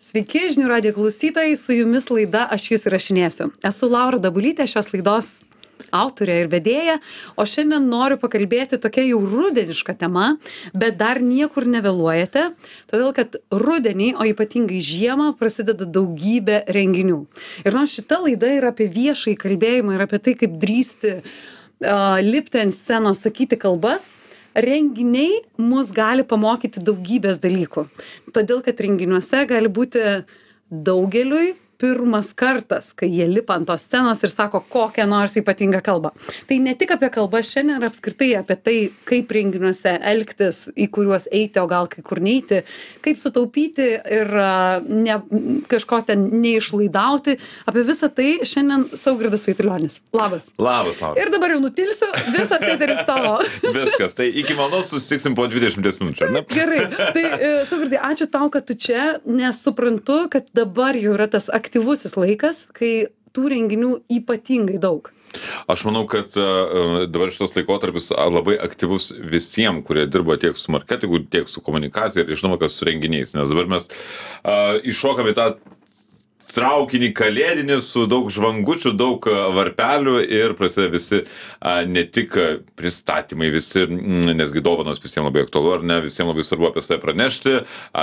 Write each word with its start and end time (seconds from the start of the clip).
Sveiki, 0.00 0.46
žinių 0.48 0.64
radijo 0.70 0.94
klausytojai, 0.96 1.58
su 1.60 1.74
jumis 1.76 2.06
laida 2.08 2.46
Aš 2.54 2.70
jūs 2.70 2.86
įrašinėsiu. 2.88 3.50
Esu 3.68 3.88
Laura 3.92 4.16
Dabulytė, 4.16 4.64
šios 4.64 4.86
laidos 4.94 5.26
autorė 5.92 6.38
ir 6.40 6.48
vedėja, 6.48 6.94
o 7.36 7.44
šiandien 7.44 7.84
noriu 7.84 8.16
pakalbėti 8.22 8.78
tokia 8.80 9.04
jau 9.04 9.18
rudeniška 9.20 9.92
tema, 10.00 10.30
bet 10.72 10.96
dar 10.96 11.20
niekur 11.20 11.68
nevėluojate, 11.68 12.46
todėl 12.88 13.12
kad 13.18 13.36
rudenį, 13.52 14.14
o 14.16 14.24
ypatingai 14.30 14.80
žiemą, 14.88 15.34
prasideda 15.36 15.84
daugybė 15.84 16.62
renginių. 16.72 17.20
Ir 17.66 17.76
nors 17.76 17.98
šita 17.98 18.22
laida 18.24 18.54
yra 18.56 18.72
apie 18.72 18.88
viešai 18.88 19.36
kalbėjimą 19.36 19.98
ir 19.98 20.06
apie 20.06 20.22
tai, 20.24 20.36
kaip 20.46 20.56
drįsti 20.64 21.12
uh, 21.20 22.16
lipti 22.24 22.64
ant 22.64 22.72
scenos, 22.72 23.20
sakyti 23.20 23.60
kalbas, 23.60 24.14
renginiai 24.54 25.40
mus 25.58 25.90
gali 25.94 26.24
pamokyti 26.26 26.82
daugybės 26.84 27.40
dalykų. 27.42 27.86
Todėl, 28.34 28.62
kad 28.66 28.80
renginiuose 28.80 29.44
gali 29.50 29.70
būti 29.70 30.04
daugeliui 30.70 31.54
pirmas 31.80 32.32
kartas 32.36 32.92
kai 32.96 33.08
jie 33.10 33.26
lipa 33.30 33.56
ant 33.58 33.68
tos 33.70 33.86
scenos 33.86 34.22
ir 34.22 34.32
sako 34.32 34.62
kokią 34.70 35.06
nors 35.08 35.36
ypatingą 35.40 35.80
kalbą. 35.84 36.12
Tai 36.48 36.58
ne 36.62 36.74
tik 36.78 36.94
apie 36.96 37.10
kalbas 37.12 37.50
šiandien 37.50 37.86
apskritai 37.88 38.30
apie 38.40 38.56
tai 38.60 38.76
kaip 39.08 39.32
renginiuose 39.34 39.96
elgtis 40.12 40.66
į 40.76 40.90
kuriuos 40.94 41.28
eiti 41.32 41.60
o 41.62 41.66
gal 41.70 41.88
kai 41.90 42.04
kur 42.06 42.20
neiti 42.22 42.62
kaip 43.04 43.20
sutaupyti 43.20 43.88
ir 44.18 44.32
ne 44.86 45.18
kažko 45.70 46.02
ten 46.08 46.28
neišlaidauti. 46.42 47.38
Apie 47.70 47.84
visa 47.88 48.10
tai 48.12 48.30
šiandien 48.46 48.88
saugirdas 49.00 49.46
vaitulionis. 49.48 50.00
Labas. 50.16 50.50
Labas 50.58 51.00
laura 51.00 51.20
ir 51.20 51.32
dabar 51.32 51.54
jau 51.54 51.60
nutilsiu 51.64 52.10
visas 52.34 52.66
eteris 52.66 53.02
tavo. 53.08 53.38
Viskas 53.80 54.16
tai 54.18 54.28
iki 54.42 54.56
malonaus 54.58 54.90
susitiksim 54.92 55.36
po 55.38 55.46
dvidešimties 55.50 56.00
minučių 56.02 56.26
ar 56.26 56.34
ne? 56.36 56.44
Gerai 56.50 56.80
tai 57.16 57.24
e, 57.24 57.50
saugirdai 57.70 58.02
ačiū 58.10 58.28
tau 58.32 58.50
kad 58.52 58.66
tu 58.68 58.76
čia 58.78 59.20
nes 59.24 59.62
suprantu 59.64 60.22
kad 60.32 60.48
dabar 60.56 60.98
jau 60.98 61.14
yra 61.16 61.28
tas 61.30 61.48
ak 61.52 61.69
aktyvusis 61.70 62.18
laikas, 62.18 62.66
kai 62.74 63.06
tų 63.30 63.46
renginių 63.54 63.94
ypatingai 64.10 64.80
daug. 64.82 65.12
Aš 65.70 65.84
manau, 65.86 66.02
kad 66.10 66.34
uh, 66.34 67.04
dabar 67.06 67.30
šitas 67.30 67.54
laikotarpis 67.54 68.10
labai 68.10 68.56
aktyvus 68.58 69.12
visiems, 69.14 69.84
kurie 69.86 70.08
dirba 70.10 70.34
tiek 70.42 70.58
su 70.58 70.74
marketingu, 70.74 71.22
tiek 71.30 71.46
su 71.46 71.62
komunikacija 71.62 72.24
ir 72.26 72.34
žinoma, 72.34 72.58
kad 72.58 72.74
su 72.74 72.88
renginiais. 72.88 73.36
Nes 73.38 73.52
dabar 73.52 73.70
mes 73.70 73.86
uh, 73.86 74.80
iššokame 74.82 75.36
tą 75.38 75.52
traukinį 76.54 77.10
kalėdinį 77.16 77.78
su 77.84 78.06
daug 78.10 78.30
žvangučių, 78.32 78.92
daug 78.98 79.26
varpelių 79.56 80.20
ir 80.24 80.54
prasideda 80.58 80.92
visi 80.94 81.20
ne 81.90 82.04
tik 82.08 82.36
pristatymai, 82.78 83.50
visi, 83.54 83.84
nesgi 83.86 84.62
dovanos 84.64 85.02
visiems 85.02 85.28
labai 85.28 85.44
aktualu, 85.46 85.74
ar 85.78 85.86
ne, 85.86 86.00
visiems 86.06 86.32
labai 86.32 86.44
svarbu 86.46 86.70
apie 86.70 86.84
save 86.84 87.00
pranešti, 87.04 87.56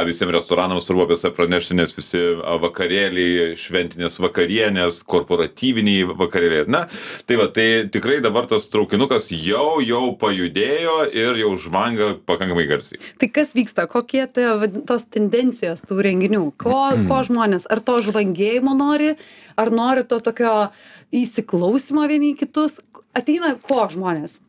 visiems 0.07 0.35
restoranams 0.37 0.87
svarbu 0.87 1.07
apie 1.07 1.19
save 1.19 1.35
pranešti, 1.37 1.77
nes 1.79 1.95
visi 1.97 2.23
vakarėliai, 2.63 3.55
šventinės 3.59 4.19
vakarienės, 4.23 5.01
korporatyviniai 5.09 6.07
vakarėliai, 6.17 6.65
ar 6.65 6.71
ne. 6.73 6.83
Tai 7.27 7.39
va, 7.41 7.49
tai 7.53 7.67
tikrai 7.93 8.19
dabar 8.23 8.49
tas 8.49 8.69
traukinukas 8.71 9.29
jau, 9.33 9.79
jau 9.83 10.05
pajudėjo 10.21 10.97
ir 11.11 11.41
jau 11.43 11.53
žvanga 11.67 12.13
pakankamai 12.29 12.67
garsiai. 12.69 13.01
Tai 13.19 13.31
kas 13.33 13.53
vyksta, 13.57 13.87
kokie 13.91 14.23
tai, 14.31 14.47
tos 14.87 15.07
tendencijos 15.11 15.83
tų 15.87 16.01
renginių, 16.07 16.45
ko, 16.61 16.81
ko 17.09 17.21
žmonės, 17.29 17.69
ar 17.71 17.83
to 17.83 17.99
žvangimo? 18.05 18.36
Tingėjimo 18.37 18.75
nori, 18.77 19.15
ar 19.57 19.71
nori 19.71 20.05
to 20.05 20.19
tokio 20.21 20.69
įsiklausimo 21.11 22.05
vieni 22.07 22.33
į 22.33 22.39
kitus. 22.43 22.79
Ateina 23.17 23.55
ko 23.57 23.87
žmonės? 23.89 24.39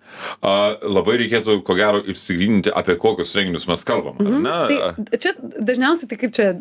A, 0.43 0.77
labai 0.83 1.19
reikėtų, 1.23 1.59
ko 1.67 1.77
gero, 1.79 2.03
išsigryninti, 2.13 2.73
apie 2.75 2.97
kokius 3.01 3.35
renginius 3.39 3.69
mes 3.71 3.83
kalbam. 3.87 4.19
Mhm. 4.23 4.47
Tai 4.69 5.21
čia 5.21 5.35
dažniausiai, 5.39 6.11
tai 6.11 6.21
kaip 6.21 6.37
čia, 6.37 6.53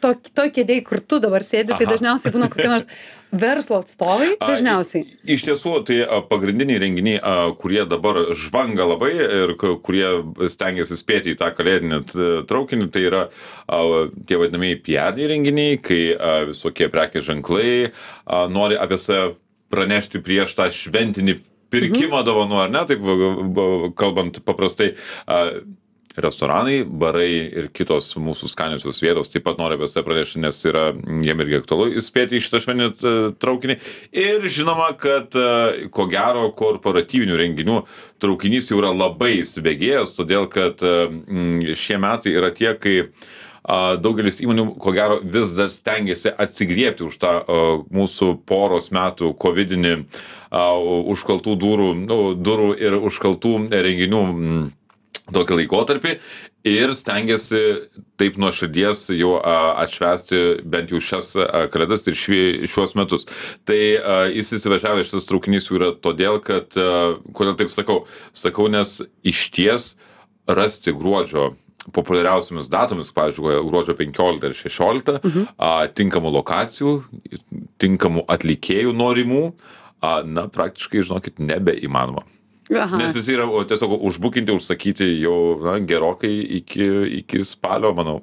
to, 0.00 0.14
to 0.30 0.48
kėdėjai, 0.56 0.86
kur 0.86 1.02
tu 1.02 1.20
dabar 1.22 1.44
sėdi, 1.46 1.72
tai 1.72 1.78
Aha. 1.78 1.82
tai 1.84 1.92
dažniausiai 1.92 2.34
būna 2.34 2.48
kokie 2.52 2.70
nors 2.70 2.88
verslo 3.44 3.80
atstovai, 3.82 4.34
dažniausiai. 4.40 5.04
A, 5.06 5.20
iš 5.36 5.46
tiesų, 5.48 5.74
tai 5.88 6.00
pagrindiniai 6.30 6.82
renginiai, 6.82 7.20
a, 7.20 7.36
kurie 7.58 7.82
dabar 7.90 8.20
žvanga 8.38 8.86
labai 8.94 9.12
ir 9.14 9.54
kurie 9.58 10.06
stengiasi 10.52 10.98
spėti 10.98 11.34
į 11.34 11.38
tą 11.40 11.50
kalėdinį 11.56 12.02
traukinį, 12.50 12.90
tai 12.94 13.06
yra 13.08 13.24
a, 13.28 13.80
tie 14.28 14.40
vadinamieji 14.40 14.82
PR 14.86 15.16
renginiai, 15.34 15.80
kai 15.82 16.02
a, 16.14 16.36
visokie 16.50 16.90
prekės 16.92 17.26
ženklai 17.30 17.72
a, 17.88 18.44
nori 18.52 18.78
apie 18.78 19.00
save 19.00 19.34
pranešti 19.74 20.22
prieš 20.22 20.54
tą 20.58 20.68
šventinį 20.72 21.40
pirkimą 21.74 22.20
mhm. 22.20 22.26
dovanų, 22.30 22.60
ar 22.64 22.74
ne, 22.74 22.84
taip 22.90 23.96
kalbant 24.00 24.44
paprastai. 24.46 24.94
Restoranai, 26.14 26.84
barai 26.86 27.30
ir 27.58 27.64
kitos 27.74 28.12
mūsų 28.22 28.46
skaniosios 28.52 29.00
vietos 29.02 29.32
taip 29.32 29.42
pat 29.48 29.58
nori 29.58 29.74
apie 29.74 29.88
save 29.90 30.06
pranešti, 30.06 30.38
nes 30.44 30.60
yra 30.70 30.84
jiem 30.94 31.40
irgi 31.42 31.56
aktualu 31.58 31.88
įspėti 31.98 32.38
į 32.38 32.42
šitą 32.44 32.60
šventinį 32.62 33.14
traukinį. 33.42 33.76
Ir 34.22 34.46
žinoma, 34.46 34.92
kad 34.94 35.34
ko 35.90 36.06
gero 36.12 36.44
korporatyvinių 36.54 37.40
renginių 37.40 37.80
traukinys 38.22 38.70
jau 38.70 38.78
yra 38.78 38.92
labai 38.94 39.40
įsibėgėjęs, 39.40 40.14
todėl 40.14 40.46
kad 40.54 40.86
šie 41.82 41.98
metai 42.06 42.36
yra 42.38 42.54
tie, 42.54 42.76
kai 42.78 43.00
daugelis 43.64 44.42
įmonių, 44.44 44.66
ko 44.80 44.92
gero, 44.92 45.18
vis 45.24 45.52
dar 45.56 45.72
stengiasi 45.72 46.32
atsigriepti 46.36 47.06
už 47.06 47.18
tą 47.20 47.32
mūsų 47.94 48.34
poros 48.44 48.90
metų 48.92 49.32
covidinį 49.40 49.96
užkaltų 51.14 51.56
durų, 51.60 51.90
nu, 52.04 52.18
durų 52.36 52.74
ir 52.76 52.98
užkaltų 53.00 53.56
renginių 53.72 54.24
tokį 55.32 55.56
laikotarpį 55.62 56.18
ir 56.68 56.92
stengiasi 56.96 57.60
taip 58.20 58.36
nuo 58.40 58.50
širdies 58.52 59.06
jau 59.16 59.38
atšvęsti 59.40 60.40
bent 60.68 60.92
jau 60.92 61.00
šias 61.00 61.32
kalėdas 61.72 62.04
ir 62.08 62.18
švi, 62.20 62.42
šiuos 62.68 62.92
metus. 63.00 63.24
Tai 63.64 63.80
jis 64.32 64.52
įsivažiavė 64.58 65.04
šitas 65.08 65.28
traukinys 65.28 65.70
jau 65.70 65.80
yra 65.80 65.92
todėl, 65.96 66.40
kad, 66.44 66.76
kodėl 67.32 67.56
taip 67.60 67.72
sakau, 67.72 68.02
sakau, 68.36 68.68
nes 68.72 68.98
iš 69.24 69.48
ties 69.56 69.94
rasti 70.44 70.92
gruodžio 70.92 71.54
populiariausiomis 71.92 72.70
datomis, 72.72 73.12
pavyzdžiui, 73.14 73.56
gruodžio 73.68 73.96
15 73.98 74.48
ir 74.48 74.56
16, 74.56 75.18
mhm. 75.20 75.48
a, 75.58 75.72
tinkamų 75.92 76.32
lokacijų, 76.38 76.94
tinkamų 77.82 78.24
atlikėjų 78.32 78.94
norimų, 78.96 79.42
a, 80.00 80.20
na, 80.24 80.46
praktiškai, 80.52 81.04
žinokit, 81.04 81.42
nebeįmanoma. 81.42 82.24
Aha. 82.72 82.96
Nes 82.96 83.12
visi 83.12 83.34
yra 83.34 83.44
tiesiog 83.68 83.98
užbukinti, 84.08 84.54
užsakyti 84.56 85.06
jau 85.20 85.36
na, 85.60 85.74
gerokai 85.84 86.32
iki, 86.60 86.86
iki 87.20 87.42
spalio, 87.44 87.90
manau. 87.96 88.22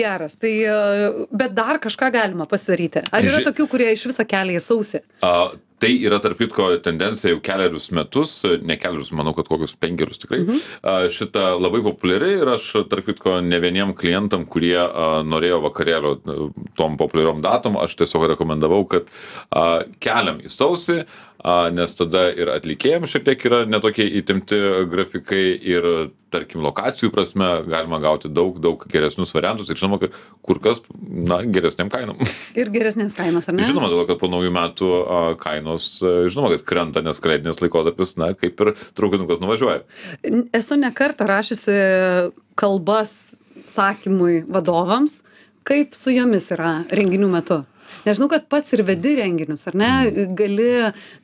Geras, 0.00 0.36
tai 0.38 0.52
bet 1.34 1.56
dar 1.56 1.80
kažką 1.82 2.12
galima 2.14 2.46
pasidaryti. 2.50 3.02
Ar 3.10 3.26
yra 3.26 3.40
Ži... 3.40 3.48
tokių, 3.48 3.66
kurie 3.72 3.90
iš 3.96 4.06
viso 4.12 4.26
kelia 4.30 4.60
į 4.60 4.62
sausį? 4.62 5.02
A, 5.26 5.50
tai 5.80 5.92
yra 6.06 6.20
tarp 6.22 6.40
kitko 6.40 6.68
tendencija 6.84 7.32
jau 7.32 7.40
kelerius 7.44 7.90
metus 7.96 8.34
ne 8.62 8.76
kelerius 8.80 9.12
manau 9.16 9.34
kad 9.36 9.48
kokius 9.50 9.74
penkerius 9.80 10.20
tikrai 10.22 10.42
mhm. 10.44 10.60
šita 11.16 11.54
labai 11.60 11.82
populiari 11.86 12.34
ir 12.40 12.52
aš 12.56 12.68
tarp 12.90 13.08
kitko 13.08 13.38
ne 13.44 13.60
vieniem 13.62 13.94
klientam 13.98 14.46
kurie 14.50 14.78
norėjo 15.30 15.62
vakarėlio 15.68 16.14
tom 16.78 16.98
populiariom 17.00 17.42
datom 17.44 17.80
aš 17.80 17.96
tiesiog 18.02 18.28
rekomendavau 18.34 18.84
kad 18.90 19.10
keliam 20.04 20.42
į 20.44 20.52
sausį 20.52 21.00
a, 21.42 21.70
nes 21.72 21.94
tada 21.96 22.26
ir 22.36 22.50
atlikėjams 22.52 23.12
šiek 23.12 23.24
tiek 23.26 23.44
yra 23.48 23.62
netokie 23.68 24.04
įtempti 24.20 24.58
grafikai 24.90 25.44
ir, 25.56 25.86
tarkim, 26.30 26.62
lokacijų 26.64 27.10
prasme 27.14 27.48
galima 27.68 28.00
gauti 28.02 28.30
daug, 28.32 28.60
daug 28.62 28.84
geresnius 28.90 29.32
variantus 29.34 29.70
ir 29.72 29.80
žinoma, 29.80 30.10
kur 30.46 30.60
kas, 30.62 30.82
na, 31.00 31.40
geresniam 31.48 31.90
kainom. 31.92 32.20
Ir 32.60 32.70
geresnės 32.74 33.16
kainos, 33.18 33.48
ar 33.50 33.56
ne? 33.56 33.66
Žinoma, 33.66 33.88
dėl 33.90 34.02
to, 34.02 34.06
kad 34.12 34.20
po 34.20 34.30
naujų 34.32 34.52
metų 34.54 34.92
a, 35.00 35.22
kainos, 35.40 35.88
a, 36.04 36.14
žinoma, 36.28 36.52
kad 36.54 36.66
krenta, 36.68 37.04
nes 37.06 37.22
kalėdinis 37.22 37.62
laikotarpis, 37.64 38.14
na, 38.20 38.32
kaip 38.38 38.60
ir 38.64 38.74
traukinukas 38.98 39.42
nuvažiuoja. 39.42 39.82
Esu 40.56 40.78
nekartą 40.80 41.26
rašysi 41.30 41.80
kalbas 42.60 43.18
sakymui 43.70 44.44
vadovams, 44.50 45.20
kaip 45.66 45.94
su 45.98 46.12
jomis 46.14 46.48
yra 46.54 46.80
renginių 46.94 47.28
metu 47.32 47.62
nes 48.06 48.18
žinau 48.18 48.30
kad 48.32 48.48
pats 48.50 48.72
ir 48.76 48.84
vedi 48.86 49.16
renginius 49.18 49.66
ar 49.70 49.78
ne? 49.78 49.92
Gali 50.38 50.70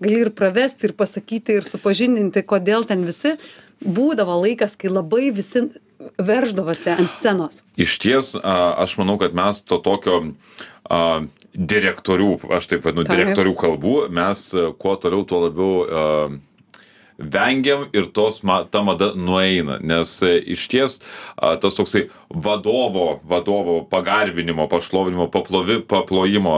gali 0.01 0.21
ir 0.21 0.33
pravesti 0.37 0.89
ir 0.89 0.97
pasakyti 0.97 1.59
ir 1.61 1.67
supažindinti 1.67 2.45
kodėl 2.47 2.87
ten 2.89 3.05
visi. 3.07 3.37
Būdavo 3.85 4.39
laikas 4.41 4.77
kai 4.81 4.89
labai 4.89 5.31
visi 5.37 5.67
verždavosi 6.17 6.95
ant 6.95 7.11
scenos. 7.13 7.63
Išties 7.77 8.35
aš 8.43 8.97
manau 9.01 9.19
kad 9.21 9.37
mes 9.37 9.61
to 9.65 9.79
tokio 9.85 10.23
a, 10.89 11.25
direktorių, 11.57 12.31
aš 12.57 12.69
taip 12.71 12.85
vadinu, 12.85 13.07
direktorių 13.09 13.55
kalbų, 13.57 13.95
mes 14.13 14.49
kuo 14.81 14.97
toliau, 15.01 15.25
tuo 15.29 15.43
labiau 15.47 15.73
a, 15.85 16.29
vengiam 17.19 17.87
ir 17.97 18.11
tos 18.13 18.43
ma 18.45 18.65
ta 18.71 18.83
mada 18.85 19.13
nueina 19.17 19.79
nes 19.81 20.19
e, 20.23 20.35
išties 20.53 20.99
a, 21.37 21.57
tas 21.57 21.75
toksai 21.79 22.07
vadovo 22.31 23.21
vadovo 23.25 23.79
pagarbinimo 23.91 24.69
pašlovinimo 24.69 25.31
paplovi 25.31 25.81
paplojimo 25.89 26.55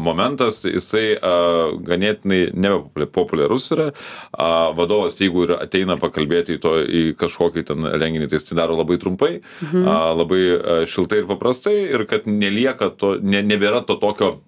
momentas 0.00 0.64
jisai 0.64 1.16
ganėtinai 1.86 2.40
nebepopuliarus 2.54 3.68
yra 3.76 3.88
vadovas 4.76 5.20
jeigu 5.20 5.44
ir 5.46 5.54
ateina 5.60 5.96
pakalbėti 6.00 6.56
į 6.58 6.62
to 6.64 6.72
į 6.84 7.02
kažkokį 7.20 7.66
ten 7.70 7.86
renginį 8.02 8.30
tai 8.30 8.40
jis 8.40 8.48
tai 8.50 8.58
daro 8.62 8.78
labai 8.80 8.98
trumpai 8.98 9.40
Mhm. 9.60 9.84
labai 10.18 10.40
šiltai 10.90 11.20
ir 11.22 11.26
paprastai 11.28 11.76
ir 11.94 12.04
kad 12.10 12.26
nelieka 12.26 12.90
to 12.96 13.18
ne 13.22 13.42
nebėra 13.42 13.84
to 13.86 13.96
tokio 14.00 14.40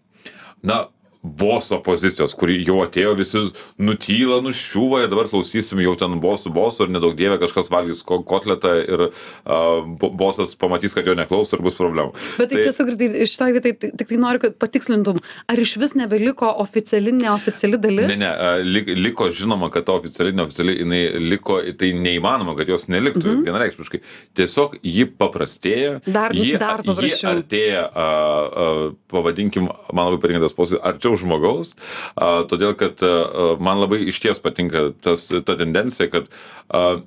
na 0.62 0.86
boso 1.22 1.78
pozicijos 1.82 2.34
kur 2.38 2.50
jau 2.50 2.80
atėjo 2.82 3.14
visi 3.18 3.44
nutyla 3.78 4.40
nuščiūva 4.42 5.04
ir 5.04 5.12
dabar 5.12 5.30
klausysim 5.30 5.80
jau 5.84 5.94
ten 5.98 6.18
bosų 6.22 6.50
boso 6.54 6.86
ir 6.86 6.94
neduok 6.94 7.14
dieve 7.18 7.38
kažkas 7.42 7.70
valgys 7.72 8.02
ko 8.06 8.20
kotletą 8.26 8.74
ir 8.82 9.06
a, 9.08 9.60
bo 9.86 10.10
bosas 10.10 10.56
pamatys 10.58 10.96
kad 10.98 11.06
jo 11.06 11.14
neklauso 11.18 11.56
ir 11.56 11.62
bus 11.64 11.78
problemų 11.78 12.12
Bet 12.38 12.50
tai, 12.50 12.58
Tai- 12.58 12.64
čia 12.64 12.72
sugrįžtai, 12.74 13.26
šitoj 13.28 13.54
vietoj 13.56 13.74
tik, 13.80 13.94
tik 13.98 14.10
tai 14.10 14.18
noriu, 14.20 14.40
kad 14.42 14.56
patikslintum, 14.60 15.20
ar 15.50 15.62
iš 15.62 15.74
vis 15.80 15.94
nebeliko 15.98 16.48
oficiali, 16.62 17.12
neoficiali 17.16 17.78
dalis? 17.80 18.08
Ne, 18.12 18.18
ne, 18.22 18.30
a, 18.30 18.52
lik, 18.64 18.90
liko 18.98 19.28
žinoma, 19.34 19.70
kad 19.72 19.86
ta 19.88 19.96
oficiali, 19.98 20.34
neoficiali, 20.36 20.76
jinai 20.82 21.02
liko, 21.22 21.58
tai 21.78 21.92
neįmanoma, 21.98 22.56
kad 22.58 22.70
jos 22.72 22.88
neliktų 22.92 23.24
mhm. 23.24 23.44
vienareikšmiškai. 23.48 24.02
Tiesiog 24.38 24.78
ji 24.82 25.06
paprastėja, 25.18 25.98
Dar- 26.06 26.36
ji, 26.36 26.56
dar 26.60 26.82
ji 26.84 26.90
paprasčiau. 26.92 27.34
artėja, 27.36 27.84
a, 27.86 28.06
a, 28.06 28.68
pavadinkim, 29.12 29.70
man 29.92 30.10
labai 30.10 30.22
patinka 30.24 30.44
tas 30.46 30.56
posūkis, 30.56 30.82
arčiau 30.92 31.11
žmogaus, 31.20 31.74
a, 32.14 32.42
todėl 32.48 32.76
kad 32.78 33.02
a, 33.04 33.56
man 33.62 33.82
labai 33.82 34.02
išties 34.12 34.42
patinka 34.42 34.90
tas, 35.04 35.28
ta 35.30 35.56
tendencija, 35.58 36.10
kad 36.12 36.30
a, 36.68 37.02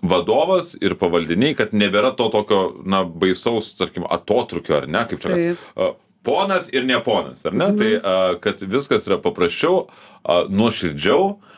vadovas 0.00 0.72
ir 0.80 0.96
pavaldiniai, 1.00 1.56
kad 1.58 1.74
nebėra 1.76 2.14
to 2.16 2.30
tokio, 2.32 2.60
na, 2.88 3.02
baisaus, 3.04 3.74
tarkim, 3.76 4.06
atotrukio, 4.08 4.80
ar 4.80 4.88
ne, 4.88 5.04
kaip 5.10 5.24
čia. 5.26 5.34
kad, 5.76 5.92
Ponas 6.20 6.66
ir 6.68 6.84
ne 6.84 6.98
ponas, 7.00 7.38
ar 7.48 7.54
ne? 7.56 7.70
Mhm. 7.70 7.78
Tai, 7.80 7.92
a, 7.96 8.34
kad 8.44 8.60
viskas 8.60 9.06
yra 9.08 9.16
paprasčiau, 9.24 9.86
a, 10.20 10.42
nuoširdžiau 10.52 11.30
a, 11.32 11.50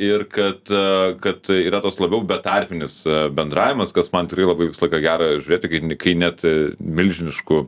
ir 0.00 0.24
kad, 0.32 0.70
a, 0.72 1.12
kad 1.20 1.48
yra 1.52 1.82
tos 1.84 1.98
labiau 2.00 2.22
betarpinis 2.24 3.02
a, 3.04 3.28
bendravimas, 3.28 3.92
kas 3.92 4.08
man 4.14 4.28
tikrai 4.30 4.46
labai 4.48 4.70
visą 4.70 4.86
laiką 4.86 5.00
gera 5.04 5.26
žiūrėti, 5.36 5.70
kai, 5.72 5.80
kai 6.00 6.14
net 6.16 6.44
e, 6.48 6.54
milžiniškų 6.80 7.58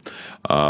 a, 0.48 0.60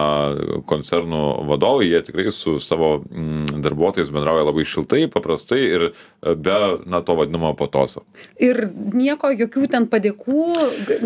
koncernų 0.66 1.22
vadovai, 1.46 1.86
jie 1.92 2.00
tikrai 2.08 2.32
su 2.34 2.56
savo 2.62 2.96
mm, 3.04 3.62
darbuotojais 3.62 4.10
bendrauja 4.14 4.48
labai 4.48 4.66
šiltai, 4.66 5.04
paprastai 5.12 5.60
ir 5.62 5.86
a, 5.90 6.34
be, 6.34 6.58
na, 6.90 7.02
to 7.06 7.14
vadinamo 7.20 7.52
patoso. 7.58 8.02
Ir 8.42 8.64
nieko, 8.74 9.30
jokių 9.30 9.68
ten 9.70 9.86
padėkų 9.92 10.48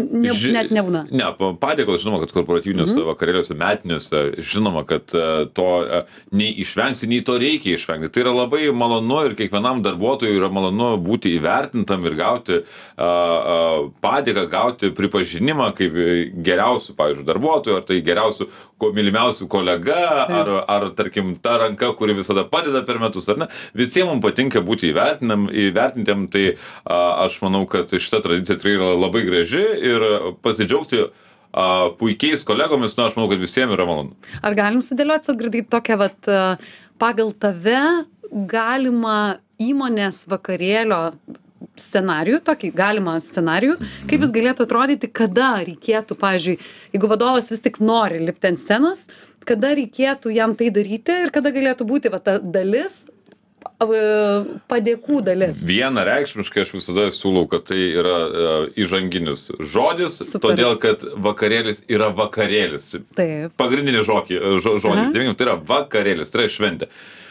ne, 0.00 0.32
Ži- 0.32 0.54
net 0.56 0.72
nebūna. 0.72 1.04
Ne, 1.12 1.28
pa- 1.36 1.52
padėkos, 1.60 2.00
žinoma, 2.06 2.22
kad 2.24 2.32
korporatyviniuose 2.38 2.96
mhm. 2.96 3.10
vakarėliuose, 3.12 3.58
metiniuose, 3.60 4.24
žinoma, 4.40 4.86
kad 4.88 5.12
e, 5.12 5.28
to 5.52 5.68
e, 5.84 6.02
nei 6.32 6.54
išvengsi, 6.64 7.10
nei 7.10 7.20
to 7.26 7.36
reikia 7.40 7.76
išvengti. 7.76 8.14
Tai 8.14 8.24
yra 8.24 8.34
labai 8.42 8.64
malonu 8.72 9.20
ir 9.28 9.36
kiekvienam 9.36 9.84
darbuotojui 9.90 10.38
yra 10.38 10.48
malonu 10.52 10.94
būti 11.02 11.34
įvertintam 11.36 12.06
ir 12.08 12.16
gauti 12.18 12.58
a, 12.60 12.64
a, 13.04 13.58
padėką, 14.02 14.46
gauti 14.50 14.90
pripažinimą 14.96 15.70
kaip 15.78 15.96
geriausių, 16.46 16.96
pavyzdžiui, 16.98 17.28
darbuotojų, 17.28 17.78
ar 17.78 17.86
tai 17.88 18.00
geriausių, 18.06 18.48
ko 18.80 18.90
mylimiausių 18.96 19.46
kolega, 19.52 20.00
ar, 20.24 20.52
ar, 20.70 20.88
tarkim, 20.96 21.34
ta 21.42 21.58
ranka, 21.60 21.92
kuri 21.98 22.16
visada 22.16 22.46
padeda 22.48 22.82
per 22.86 23.00
metus, 23.02 23.28
ar 23.28 23.42
ne. 23.42 23.50
Visiems 23.76 24.08
mums 24.10 24.24
patinka 24.24 24.62
būti 24.64 24.92
įvertintiem, 24.92 26.28
tai 26.32 26.44
a, 26.50 27.26
aš 27.26 27.40
manau, 27.44 27.66
kad 27.70 27.92
šita 27.92 28.22
tradicija 28.24 28.56
tikrai 28.60 28.78
yra 28.78 28.92
labai 28.96 29.24
graži 29.28 29.64
ir 29.92 30.06
pasidžiaugti 30.44 31.04
a, 31.06 31.90
puikiais 32.00 32.46
kolegomis, 32.48 32.96
na, 32.96 33.10
aš 33.10 33.18
manau, 33.18 33.28
kad 33.32 33.42
visiems 33.42 33.76
yra 33.76 33.88
malonu. 33.88 34.16
Ar 34.40 34.56
galim 34.58 34.84
sudėlioti, 34.86 35.30
sugirdai, 35.32 35.66
tokią, 35.76 36.00
vat, 36.00 36.32
pagal 37.00 37.32
tave 37.32 37.80
galima 38.30 39.40
įmonės 39.60 40.24
vakarėlio 40.30 41.00
scenarijų, 41.80 42.40
tokį 42.44 42.72
galimą 42.76 43.18
scenarijų, 43.24 43.76
kaip 44.08 44.24
jis 44.24 44.34
galėtų 44.34 44.66
atrodyti, 44.66 45.10
kada 45.12 45.52
reikėtų, 45.66 46.16
pavyzdžiui, 46.20 46.58
jeigu 46.94 47.10
vadovas 47.10 47.50
vis 47.52 47.62
tik 47.64 47.80
nori 47.84 48.20
lipti 48.24 48.50
ant 48.52 48.60
scenos, 48.60 49.06
kada 49.48 49.74
reikėtų 49.76 50.32
jam 50.34 50.56
tai 50.56 50.70
daryti 50.74 51.24
ir 51.26 51.32
kada 51.34 51.52
galėtų 51.54 51.86
būti 51.88 52.12
va, 52.12 52.20
ta 52.24 52.38
dalis, 52.40 53.06
padėkų 54.70 55.20
dalis. 55.24 55.62
Vienareikšmiškai 55.68 56.64
aš 56.64 56.74
visada 56.76 57.06
siūlau, 57.12 57.46
kad 57.48 57.64
tai 57.68 57.80
yra 57.96 58.16
e, 58.16 58.50
įžanginis 58.84 59.46
žodis, 59.72 60.18
Super. 60.20 60.50
todėl 60.50 60.76
kad 60.80 61.04
vakarėlis 61.16 61.84
yra 61.88 62.10
vakarėlis. 62.16 62.90
Taip. 63.16 63.56
Pagrindinis 63.60 64.04
žo, 64.08 64.20
žodis, 64.28 65.12
devynių, 65.14 65.36
tai 65.36 65.48
yra 65.48 65.56
vakarėlis, 65.56 66.32
tai 66.32 66.44
yra 66.44 66.52
šventė. 66.52 66.90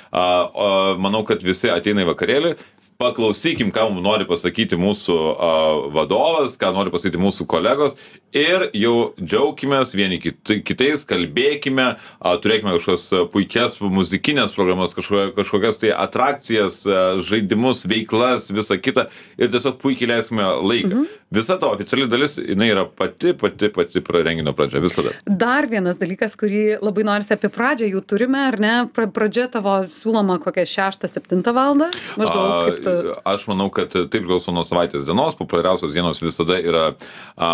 A, 0.09 0.21
a, 0.21 0.69
manau, 1.01 1.23
kad 1.27 1.43
visi 1.45 1.69
ateina 1.73 2.05
į 2.05 2.09
vakarėlį. 2.13 2.53
Paklausykim, 2.99 3.69
ką 3.71 3.85
mums 3.87 4.03
nori 4.03 4.25
pasakyti 4.27 4.75
mūsų 4.75 5.13
a, 5.15 5.49
vadovas, 5.95 6.57
ką 6.59 6.73
nori 6.75 6.91
pasakyti 6.91 7.21
mūsų 7.23 7.45
kolegos 7.47 7.93
ir 8.35 8.65
jau 8.75 9.13
džiaukimės 9.15 9.93
vieni 9.95 10.17
kit, 10.19 10.51
kitais, 10.67 11.05
kalbėkime, 11.07 11.85
a, 11.95 12.33
turėkime 12.43 12.73
kažkokias 12.75 13.05
a, 13.15 13.21
puikias 13.31 13.77
muzikinės 13.79 14.51
programas, 14.51 14.91
kažkokias, 14.97 15.31
kažkokias 15.37 15.79
tai 15.79 15.93
atrakcijas, 15.95 16.81
a, 16.83 17.05
žaidimus, 17.23 17.85
veiklas, 17.87 18.49
visą 18.51 18.75
kitą 18.75 19.07
ir 19.39 19.47
tiesiog 19.55 19.79
puikiai 19.79 20.11
leiskime 20.11 20.51
laiką. 20.59 20.91
Mhm. 20.91 21.07
Visa 21.39 21.55
to 21.61 21.71
oficiali 21.71 22.09
dalis, 22.09 22.35
jinai 22.41 22.71
yra 22.73 22.83
pati, 22.83 23.31
pati, 23.37 23.71
pati 23.71 24.03
renginio 24.25 24.51
pradžia, 24.57 24.83
visada. 24.83 25.15
Dar 25.23 25.69
vienas 25.71 26.01
dalykas, 26.01 26.35
kurį 26.35 26.81
labai 26.81 27.07
norisi 27.07 27.31
apie 27.35 27.51
pradžią 27.53 27.93
jau 27.93 28.03
turime, 28.03 28.43
ar 28.49 28.59
ne? 28.59 28.75
Pra, 28.91 29.05
pradžia 29.07 29.45
tavo 29.53 29.75
siūloma 29.93 30.39
kokią 30.41 30.65
6-7 30.67 31.45
valandą? 31.53 31.91
Maždaug 32.17 32.49
kaip 32.65 32.88
tu. 32.89 33.13
A, 33.15 33.33
Aš 33.33 33.45
manau, 33.49 33.69
kad 33.73 33.91
tai 33.93 34.07
priklauso 34.09 34.53
nuo 34.55 34.65
savaitės 34.67 35.05
dienos. 35.07 35.37
Populiariausios 35.39 35.93
dienos 35.95 36.21
visada 36.23 36.57
yra 36.59 36.85
a, 36.91 37.49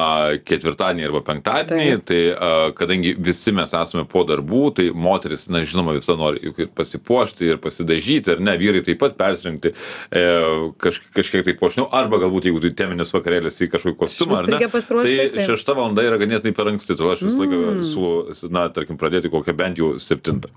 ketvirtadieniai 0.47 1.09
arba 1.09 1.21
penktadieniai. 1.27 2.01
Tai 2.07 2.21
a, 2.31 2.51
kadangi 2.77 3.15
visi 3.21 3.53
mes 3.55 3.75
esame 3.75 4.05
po 4.09 4.25
darbų, 4.27 4.63
tai 4.79 4.87
moteris, 4.95 5.47
na 5.51 5.63
žinoma, 5.65 5.95
visada 5.97 6.19
nori 6.21 6.43
juk 6.47 6.63
ir 6.65 6.71
pasipuošti 6.75 7.51
ir 7.53 7.61
pasidažyti, 7.63 8.35
ir 8.35 8.43
ne, 8.43 8.55
vyrai 8.61 8.83
taip 8.85 9.01
pat 9.03 9.17
persirinkti 9.19 9.73
e, 9.75 10.25
kaž, 10.81 11.01
kažkiek 11.15 11.45
tai 11.47 11.55
puošniau. 11.59 11.89
Arba 11.95 12.19
galbūt, 12.23 12.49
jeigu 12.49 12.63
tai 12.63 12.73
teminis 12.83 13.13
vakarėlis 13.15 13.61
į 13.61 13.71
kažkokį 13.73 13.99
kostiumą, 14.03 14.41
ar 14.41 14.51
ne. 14.55 14.61
Tai 14.65 15.49
šešta 15.49 15.75
valanda 15.77 16.05
yra 16.05 16.19
ganėtinai 16.21 16.55
per 16.55 16.71
anksti, 16.73 16.95
todėl 16.95 17.15
aš 17.15 17.25
visą 17.27 17.43
laiką 17.43 17.63
siūlau, 17.91 18.53
na, 18.55 18.67
tarkim, 18.75 18.99
pradėti 19.01 19.31
kokią 19.33 19.57
bent 19.57 19.81
jau 19.81 19.95
septintą. 20.01 20.53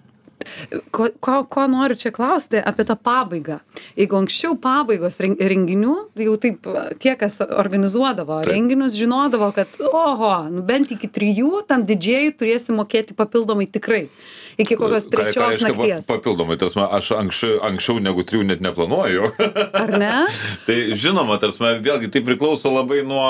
Ko, 0.94 1.08
ko, 1.20 1.42
ko 1.50 1.66
noriu 1.70 1.96
čia 1.98 2.12
klausti 2.14 2.60
apie 2.62 2.84
tą 2.86 2.94
pabaigą. 2.94 3.58
Jeigu 3.98 4.18
anksčiau 4.20 4.54
pabaigos 4.60 5.18
ren- 5.22 5.36
renginių, 5.38 5.94
jau 6.24 6.34
taip 6.40 6.68
tie, 7.02 7.14
kas 7.18 7.40
organizuodavo 7.42 8.40
Taip. 8.42 8.52
renginius, 8.52 8.94
žinodavo, 8.98 9.50
kad, 9.56 9.78
oho, 9.82 10.32
nu, 10.52 10.62
bent 10.62 10.92
iki 10.94 11.10
trijų 11.10 11.64
tam 11.68 11.84
didžiai 11.88 12.30
turėsi 12.38 12.74
mokėti 12.76 13.16
papildomai 13.18 13.66
tikrai. 13.70 14.06
Iki 14.58 14.74
kokios 14.78 15.06
Ką- 15.06 15.10
ką 15.10 15.16
trečios 15.16 15.44
reiškia 15.44 15.68
nakties. 15.70 16.06
Papildomai, 16.10 16.58
tarsi 16.58 16.82
aš 16.82 17.12
anksčiau, 17.18 17.58
anksčiau 17.68 18.00
negu 18.02 18.24
trijų 18.26 18.46
net 18.48 18.62
neplanuoju. 18.64 19.32
Ar 19.82 19.92
ne? 19.98 20.12
tai 20.66 20.78
žinoma, 20.98 21.38
tarsi 21.42 21.62
vėlgi 21.82 22.10
tai 22.14 22.22
priklauso 22.26 22.72
labai 22.74 23.02
nuo, 23.06 23.26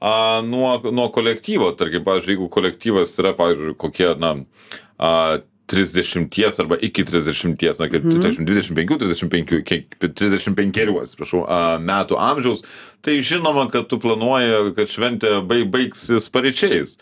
a, 0.00 0.12
nuo, 0.46 0.74
nuo 0.90 1.08
kolektyvo. 1.14 1.72
Tarkim, 1.78 2.04
pavyzdžiui, 2.06 2.36
jeigu 2.36 2.50
kolektyvas 2.54 3.16
yra, 3.22 3.34
pavyzdžiui, 3.38 3.74
kokie, 3.82 4.12
na, 4.22 4.34
a, 4.98 5.12
30 5.70 6.60
arba 6.60 6.76
iki 6.82 7.04
30, 7.06 7.78
na, 7.78 7.88
kaip. 7.88 8.04
30, 8.04 8.44
25, 8.46 8.98
35, 8.98 9.62
kiek- 9.66 9.96
35, 10.02 10.98
atsiprašau, 11.04 11.44
metų 11.86 12.18
amžiaus, 12.18 12.64
tai 13.04 13.20
žinoma, 13.22 13.68
kad 13.70 13.88
tu 13.90 14.00
planuoji, 14.02 14.74
kad 14.78 14.90
šventė 14.90 15.36
baig, 15.46 15.68
baigsis 15.70 16.30
pareičiais. 16.32 16.98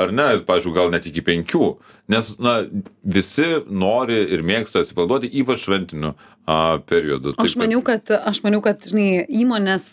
Ar 0.00 0.12
ne, 0.16 0.38
pavyzdžiui, 0.46 0.72
gal 0.76 0.92
net 0.92 1.06
iki 1.10 1.20
penkių. 1.24 1.74
Nes, 2.10 2.32
na, 2.40 2.60
visi 3.04 3.48
nori 3.68 4.16
ir 4.32 4.44
mėgsta 4.46 4.80
atsipalaiduoti, 4.80 5.28
ypač 5.42 5.66
šventiniu 5.66 6.14
a, 6.48 6.78
periodu. 6.88 7.34
Aš 7.42 7.56
maniau, 7.60 7.82
kad, 7.84 8.08
aš 8.08 8.40
maniau, 8.46 8.62
kad 8.64 8.86
žinai, 8.86 9.26
įmonės 9.42 9.92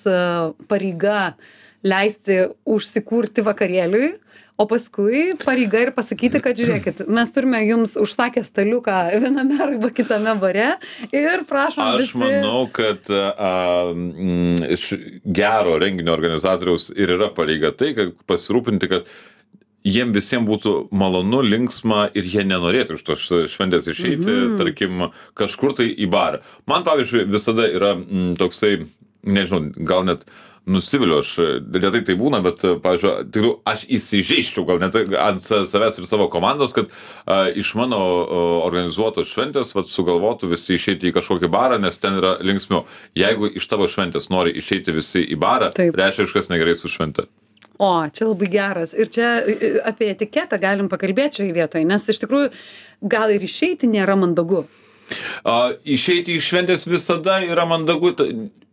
pareiga 0.72 1.34
leisti 1.84 2.40
užsikurti 2.66 3.44
vakarėliui, 3.46 4.14
o 4.58 4.66
paskui 4.66 5.36
pareiga 5.38 5.84
ir 5.86 5.92
pasakyti, 5.94 6.40
kad 6.42 6.58
žiūrėkit, 6.58 7.04
mes 7.14 7.30
turime 7.36 7.60
jums 7.68 7.94
užsakę 8.02 8.42
staliuką 8.42 8.96
viename 9.22 9.60
arba 9.62 9.92
kitame 9.94 10.34
bare 10.42 10.72
ir 11.14 11.44
prašom 11.46 11.84
Aš 11.94 12.08
visi. 12.08 12.18
manau, 12.18 12.64
kad 12.74 13.06
a, 13.14 13.52
mm, 13.94 14.64
iš 14.74 14.88
gero 15.30 15.78
renginio 15.78 16.16
organizatoriaus 16.18 16.90
ir 16.98 17.14
yra 17.20 17.30
pareiga 17.38 17.70
tai, 17.78 17.94
kad 17.94 18.16
pasirūpinti, 18.28 18.90
kad 18.90 19.06
jiem 19.88 20.10
visiems 20.12 20.50
būtų 20.50 20.74
malonu, 20.92 21.44
linksma 21.46 22.08
ir 22.18 22.26
jie 22.28 22.42
nenorėtų 22.50 22.98
iš 22.98 23.06
tos 23.08 23.28
šventės 23.54 23.86
išeiti, 23.94 24.26
Mhm. 24.26 24.58
tarkim, 24.58 25.06
kažkur 25.38 25.78
tai 25.78 25.92
į 25.94 26.10
barą. 26.10 26.42
Man, 26.66 26.84
pavyzdžiui, 26.84 27.30
visada 27.30 27.70
yra 27.70 27.94
mm, 27.96 28.34
toksai 28.42 28.88
nežinau, 29.24 29.70
gal 29.86 30.04
net 30.04 30.26
nusiviliu, 30.68 31.22
aš 31.22 31.32
retai 31.80 32.02
tai 32.06 32.16
būna, 32.20 32.42
bet, 32.46 32.64
pavyzdžiui, 32.84 33.14
tai 33.34 33.52
aš 33.72 33.86
įsižeiščiau 33.98 34.66
gal 34.68 34.82
net 34.84 34.98
ant 35.00 35.44
savęs 35.44 36.02
ir 36.02 36.08
savo 36.10 36.28
komandos, 36.34 36.76
kad 36.76 36.92
a, 36.92 37.48
iš 37.56 37.74
mano 37.80 38.00
a, 38.00 38.42
organizuotos 38.68 39.32
šventės 39.32 39.74
vat, 39.78 39.90
sugalvotų 39.92 40.52
visi 40.52 40.76
išeiti 40.76 41.10
į 41.10 41.16
kažkokį 41.18 41.52
barą, 41.54 41.80
nes 41.82 42.00
ten 42.04 42.20
yra 42.20 42.36
linksmiau. 42.44 42.86
Jeigu 43.18 43.52
iš 43.58 43.68
tavo 43.72 43.88
šventės 43.92 44.32
nori 44.34 44.56
išeiti 44.60 44.96
visi 44.96 45.24
į 45.24 45.40
barą, 45.40 45.72
Taip. 45.76 45.96
reiškia 45.98 46.28
kažkas 46.28 46.52
negerai 46.52 46.76
su 46.80 46.92
švente. 46.92 47.28
O, 47.78 47.92
čia 48.10 48.26
labai 48.26 48.50
geras. 48.50 48.94
Ir 48.98 49.10
čia 49.14 49.38
e, 49.46 49.76
apie 49.86 50.10
etiketą 50.16 50.58
galim 50.62 50.90
pakalbėti 50.90 51.44
šioje 51.44 51.54
vietoje, 51.54 51.86
nes 51.86 52.08
iš 52.10 52.24
tikrųjų 52.24 52.50
gal 53.06 53.32
ir 53.34 53.44
išeiti 53.46 53.90
nėra 53.90 54.18
mandagu. 54.18 54.66
A, 55.46 55.76
išeiti 55.86 56.36
iš 56.36 56.50
šventės 56.50 56.88
visada 56.90 57.38
yra 57.46 57.68
mandagu. 57.70 58.16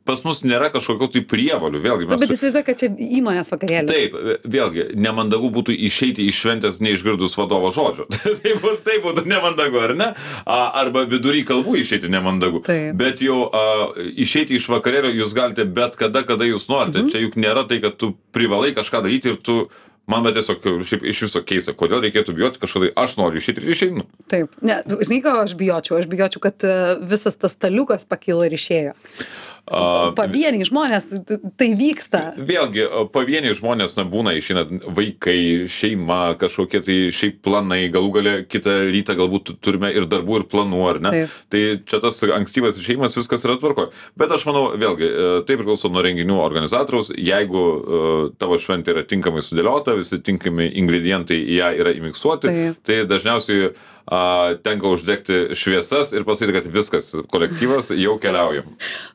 Pas 0.04 0.20
mus 0.20 0.42
nėra 0.44 0.68
kažkokių 0.68 1.06
tai 1.14 1.20
prievalių, 1.25 1.80
vėlgi 1.80 2.08
mes. 2.08 2.20
Bet 2.20 2.32
įsivaizduoju, 2.34 2.66
kad 2.66 2.80
čia 2.82 2.88
įmonės 2.92 3.49
vakarėlis. 3.49 3.88
Taip, 3.88 4.42
vėlgi, 4.52 4.84
nemandagu 5.00 5.49
būtų 5.54 5.73
išeiti 5.88 6.26
iš 6.28 6.42
šventės 6.42 6.80
neišgirdus 6.84 7.38
vadovo 7.40 7.70
žodžio. 7.73 8.04
tai, 8.42 8.52
būtų, 8.61 8.82
tai 8.84 8.99
būtų 9.04 9.25
nemandagu, 9.30 9.80
ar 9.80 9.94
ne? 9.96 10.11
A, 10.44 10.58
arba 10.82 11.06
vidury 11.08 11.40
kalbų 11.49 11.78
išeiti 11.80 12.12
nemandagu. 12.12 12.61
Taip. 12.68 12.92
Bet 13.00 13.25
jau 13.25 13.46
a, 13.49 13.64
išeiti 14.12 14.58
iš 14.61 14.68
vakarėlio 14.75 15.14
jūs 15.14 15.32
galite 15.37 15.64
bet 15.64 15.96
kada, 16.00 16.20
kada 16.28 16.50
jūs 16.50 16.68
norite. 16.68 17.00
Mhm. 17.00 17.11
Čia 17.14 17.25
juk 17.25 17.40
nėra 17.40 17.64
tai, 17.70 17.80
kad 17.80 17.96
tu 17.96 18.12
privalai 18.37 18.75
kažką 18.76 19.06
daryti 19.08 19.32
ir 19.32 19.40
tu... 19.40 19.64
Man 20.04 20.20
bet 20.20 20.34
tiesiog 20.37 20.84
šiaip 20.84 21.04
iš 21.08 21.23
viso 21.25 21.40
keista, 21.49 21.73
kodėl 21.73 22.02
reikėtų 22.04 22.34
bijoti 22.37 22.61
kažko 22.61 22.82
tai, 22.82 22.90
aš 23.00 23.14
noriu 23.16 23.40
išeiti 23.40 23.62
ir 23.62 23.70
išeinu. 23.73 24.02
Taip. 24.28 24.52
Ne, 24.61 24.82
žinai, 25.00 25.23
ką 25.25 25.32
aš 25.46 25.54
bijočiau? 25.56 25.96
Aš 25.96 26.11
bijočiau, 26.12 26.42
kad 26.44 26.66
e, 26.68 26.75
visas 27.08 27.40
tas 27.40 27.56
staliukas 27.56 28.04
pakilo 28.04 28.44
ir 28.44 28.52
išėjo. 28.52 28.92
Pavieniai 29.64 30.66
žmonės, 30.68 31.06
tai 31.56 31.71
vyksta. 31.78 32.35
Vėlgi, 32.37 32.85
pavieniai 33.14 33.56
žmonės, 33.56 33.94
na, 33.97 34.04
būna 34.09 34.35
išeina 34.37 34.66
vaikai, 34.92 35.64
šeima, 35.73 36.35
kažkokie 36.40 36.83
tai 36.85 36.97
šiaip 37.14 37.38
planai, 37.47 37.87
galų 37.92 38.11
gale 38.18 38.35
kitą 38.44 38.75
rytą 38.92 39.16
galbūt 39.16 39.54
turime 39.64 39.88
ir 39.97 40.04
darbų, 40.11 40.42
ir 40.42 40.47
planų, 40.52 40.83
ar 40.90 41.00
ne? 41.06 41.14
Taip. 41.14 41.38
Tai 41.54 41.62
čia 41.88 42.02
tas 42.04 42.21
ankstyvas 42.37 42.76
išeimas, 42.80 43.16
viskas 43.16 43.47
yra 43.49 43.56
tvarko. 43.61 43.88
Bet 44.21 44.37
aš 44.37 44.44
manau, 44.50 44.66
vėlgi, 44.76 45.09
tai 45.49 45.56
priklauso 45.56 45.88
nuo 45.88 46.04
renginių 46.04 46.37
organizatoriaus. 46.44 47.14
Jeigu 47.16 47.64
tavo 48.37 48.61
šventė 48.61 48.92
yra 48.92 49.06
tinkamai 49.09 49.47
sudėliota, 49.47 49.97
visi 49.97 50.21
tinkami 50.21 50.68
ingredientai 50.85 51.40
į 51.40 51.59
ją 51.62 51.73
yra 51.80 51.97
įmiksuoti, 51.97 52.52
Taip. 52.52 52.85
tai 52.85 53.00
dažniausiai 53.09 53.73
uh, 54.06 54.56
tenka 54.62 54.88
uždegti 54.88 55.54
šviesas 55.56 56.12
ir 56.12 56.25
pasakyti, 56.25 56.52
kad 56.61 56.66
viskas, 56.75 57.11
kolektyvas, 57.32 57.90
jau 57.96 58.16
keliaujam. 58.23 58.64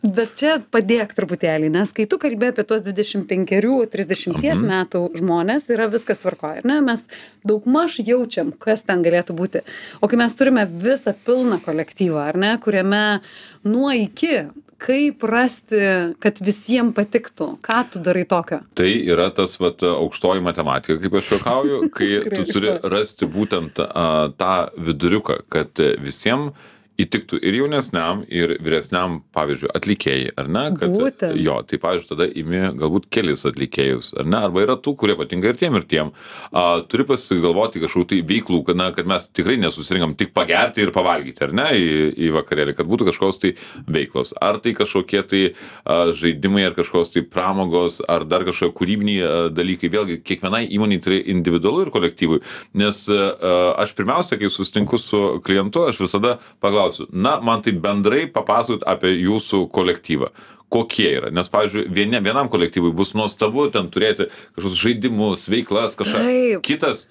Bet 0.04 0.36
čia 0.40 0.58
padėk 0.72 1.14
truputėlį, 1.18 1.70
nes 1.74 1.92
kai 1.96 2.06
tu 2.10 2.18
kalbė 2.22 2.52
apie 2.54 2.64
tuos 2.64 2.82
25-30 2.82 4.40
Mhm. 4.40 4.66
metų 4.70 5.02
žmonės, 5.20 5.70
yra 5.70 5.88
viskas 5.92 6.20
tvarkoje, 6.20 6.58
ar 6.64 6.66
ne? 6.66 6.80
Mes 6.82 7.06
daugmaž 7.46 8.00
jaučiam, 8.06 8.52
kas 8.58 8.84
ten 8.84 9.04
galėtų 9.04 9.36
būti. 9.36 9.62
O 10.02 10.08
kai 10.08 10.18
mes 10.18 10.34
turime 10.36 10.66
visą 10.66 11.14
pilną 11.26 11.60
kolektyvą, 11.64 12.28
ar 12.30 12.38
ne, 12.38 12.58
kuriame 12.58 13.22
nuo 13.64 13.92
iki, 13.92 14.48
kaip 14.80 15.24
rasti, 15.28 15.82
kad 16.24 16.40
visiems 16.44 16.96
patiktų, 16.98 17.52
ką 17.66 17.80
tu 17.94 18.02
darai 18.04 18.26
tokio? 18.30 18.62
Tai 18.80 18.90
yra 18.90 19.30
tas 19.36 19.58
vat, 19.62 19.84
aukštoji 19.86 20.44
matematika, 20.46 20.98
kaip 21.04 21.20
aš 21.20 21.32
juokauju, 21.36 21.82
kai 21.98 22.10
tu 22.32 22.48
turi 22.50 22.76
rasti 22.92 23.30
būtent 23.30 23.82
a, 23.84 24.10
tą 24.40 24.56
viduriuką, 24.90 25.42
kad 25.52 25.84
visiems 26.04 26.56
įtiktų 27.00 27.40
ir 27.46 27.58
jaunesniam, 27.62 28.24
ir 28.28 28.56
vyresniam, 28.64 29.20
pavyzdžiui, 29.36 29.72
atlikėjai, 29.78 30.34
ar 30.40 30.50
ne? 30.52 30.64
Kad, 30.80 30.94
Būtent. 30.94 31.38
jo, 31.40 31.56
tai 31.68 31.80
pavyzdžiui, 31.82 32.10
tada 32.12 32.28
imi 32.42 32.62
galbūt 32.80 33.08
kelis 33.14 33.46
atlikėjus, 33.48 34.12
ar 34.20 34.28
ne? 34.28 34.42
Arba 34.50 34.64
yra 34.66 34.76
tų, 34.80 34.96
kurie 35.00 35.16
patinka 35.20 35.52
ir 35.52 35.60
tiem, 35.60 35.78
ir 35.80 35.86
tiem. 35.90 36.12
A, 36.52 36.82
turi 36.90 37.06
pasigalvoti 37.08 37.82
kažkokių 37.84 38.10
tai 38.12 38.20
veiklų, 38.30 38.62
kad, 38.68 38.80
na, 38.80 38.90
kad 38.96 39.10
mes 39.10 39.30
tikrai 39.32 39.56
nesusirinkam 39.62 40.16
tik 40.20 40.34
pagerti 40.36 40.84
ir 40.84 40.94
pavalgyti, 40.96 41.44
ar 41.48 41.56
ne, 41.56 41.70
į, 41.80 41.88
į 42.28 42.34
vakarėlį, 42.36 42.76
kad 42.78 42.90
būtų 42.92 43.10
kažkokios 43.12 43.42
tai 43.44 43.54
veiklos. 43.88 44.36
Ar 44.44 44.60
tai 44.64 44.76
kažkokie 44.78 45.24
tai 45.32 45.44
a, 45.50 46.12
žaidimai, 46.18 46.68
ar 46.68 46.78
kažkokios 46.78 47.16
tai 47.16 47.24
pramogos, 47.24 48.02
ar 48.12 48.28
dar 48.28 48.46
kažkokie 48.48 48.76
kūrybiniai 48.82 49.24
a, 49.24 49.40
dalykai. 49.56 49.92
Vėlgi, 49.94 50.20
kiekvienai 50.28 50.66
įmoniai 50.76 51.02
tai 51.04 51.22
individualu 51.32 51.88
ir 51.88 51.94
kolektyvui. 51.96 52.44
Nes 52.78 53.06
a, 53.08 53.32
aš 53.80 53.96
pirmiausia, 53.98 54.38
kai 54.42 54.52
susitinku 54.52 55.00
su 55.02 55.24
klientu, 55.46 55.88
aš 55.90 56.02
visada 56.04 56.38
paklausiu, 56.60 56.89
na, 57.12 57.38
man 57.46 57.64
tai 57.66 57.74
bendrai 57.78 58.26
papasakot 58.34 58.86
apie 58.90 59.14
jūsų 59.18 59.68
kolektyvą 59.76 60.32
kokie 60.70 61.08
yra. 61.18 61.30
Nes, 61.34 61.50
pavyzdžiui, 61.50 61.88
vieni, 61.94 62.20
vienam 62.22 62.50
kolektyvui 62.52 62.92
bus 62.94 63.16
nuostabu 63.18 63.66
ten 63.74 63.90
turėti 63.90 64.28
kažkokius 64.54 64.82
žaidimus, 64.84 65.48
veiklas, 65.50 65.96
kažką. 65.98 66.20
Taip. 66.28 66.66
Kitas 66.68 67.08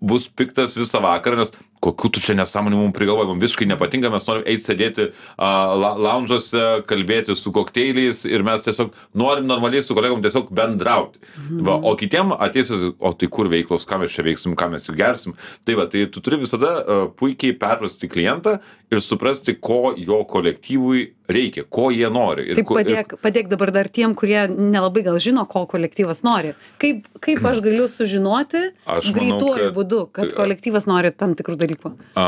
bus 0.00 0.28
piktas 0.32 0.78
visą 0.80 1.02
vakarą, 1.04 1.42
nes 1.42 1.52
kokių 1.80 2.10
tu 2.12 2.20
čia 2.20 2.34
nesąmonių 2.36 2.76
mums 2.76 2.92
prigalvoji, 2.96 3.28
mums 3.30 3.40
visiškai 3.46 3.66
nepatinka, 3.70 4.10
mes 4.12 4.26
norim 4.28 4.42
eiti 4.44 4.64
sėdėti 4.66 5.06
a, 5.40 5.50
la, 5.80 5.94
lounge'uose, 5.96 6.82
kalbėti 6.90 7.36
su 7.40 7.52
kokteiliais 7.56 8.24
ir 8.28 8.44
mes 8.44 8.66
tiesiog 8.66 8.90
norim 9.16 9.46
normaliai 9.48 9.82
su 9.82 9.96
kolegom 9.96 10.20
tiesiog 10.24 10.50
bendrauti. 10.52 11.18
Mhm. 11.38 11.62
Va, 11.64 11.78
o 11.80 11.94
kitiem 11.96 12.34
ateis, 12.36 12.68
o 12.98 13.12
tai 13.16 13.28
kur 13.32 13.48
veiklos, 13.48 13.86
ką 13.88 14.02
mes 14.04 14.12
čia 14.12 14.26
veiksim, 14.26 14.52
ką 14.60 14.68
mes 14.74 14.84
jau 14.90 14.94
gersim. 14.98 15.32
Tai 15.64 15.78
va, 15.80 15.86
tai 15.88 16.04
tu 16.12 16.20
turi 16.20 16.36
visada 16.44 16.74
a, 16.84 17.00
puikiai 17.08 17.56
perprasti 17.56 18.08
klientą 18.12 18.58
ir 18.92 19.00
suprasti, 19.00 19.54
ko 19.56 19.94
jo 19.96 20.20
kolektyvui 20.28 21.14
reikia, 21.30 21.62
ko 21.70 21.88
jie 21.94 22.08
nori. 22.10 22.48
Ir 22.50 22.56
Taip 22.58 22.66
ko- 22.66 22.78
ir- 22.80 22.88
padėk, 22.90 23.16
padėk 23.22 23.48
dabar 23.52 23.70
dar 23.70 23.86
tiem, 23.88 24.16
kurie 24.18 24.48
nelabai 24.50 25.04
gal 25.06 25.16
žino, 25.22 25.44
ko 25.48 25.64
kolektyvas 25.70 26.24
nori. 26.26 26.52
Kaip, 26.82 27.04
kaip 27.22 27.38
aš 27.46 27.60
galiu 27.62 27.86
sužinoti 27.88 28.64
Aš 28.84 29.12
manau, 29.12 29.14
greituoju 29.14 29.68
kad- 29.70 29.76
būdu, 29.78 30.00
kad 30.12 30.34
kolektyvas 30.34 30.88
nori 30.90 31.12
tam 31.14 31.36
tikrų 31.38 31.54
dalykų? 31.56 31.69
A, 32.18 32.24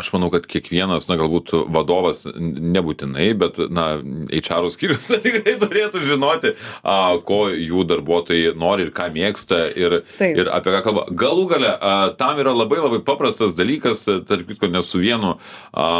Aš 0.00 0.10
manau, 0.14 0.30
kad 0.32 0.46
kiekvienas, 0.50 1.08
na, 1.10 1.16
galbūt 1.20 1.52
vadovas 1.72 2.24
nebūtinai, 2.34 3.28
bet, 3.38 3.60
na, 3.72 3.86
HR 4.34 4.70
skyrius 4.72 5.10
tikrai 5.24 5.56
turėtų 5.60 6.02
žinoti, 6.06 6.54
a, 6.82 7.16
ko 7.26 7.42
jų 7.52 7.84
darbuotojai 7.90 8.54
nori 8.58 8.88
ir 8.88 8.94
ką 8.96 9.10
mėgsta 9.14 9.62
ir, 9.74 10.00
Taip. 10.18 10.38
ir 10.42 10.52
apie 10.52 10.74
ką 10.76 10.84
kalba. 10.86 11.06
Galų 11.24 11.48
gale, 11.54 11.74
a, 11.74 11.96
tam 12.20 12.40
yra 12.42 12.54
labai 12.56 12.80
labai 12.82 13.02
paprastas 13.06 13.56
dalykas, 13.58 14.06
a, 14.08 14.20
tarp 14.26 14.48
kitko, 14.50 14.70
ne 14.72 14.84
su 14.86 15.02
vienu 15.02 15.36
a, 15.36 15.90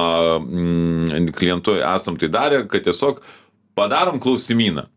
mm, 0.41 1.35
klientu 1.37 1.77
esam 1.81 2.19
tai 2.21 2.31
darę, 2.33 2.65
kad 2.71 2.87
tiesiog 2.87 3.23
padarom 3.79 4.21
klausimyną. 4.23 4.89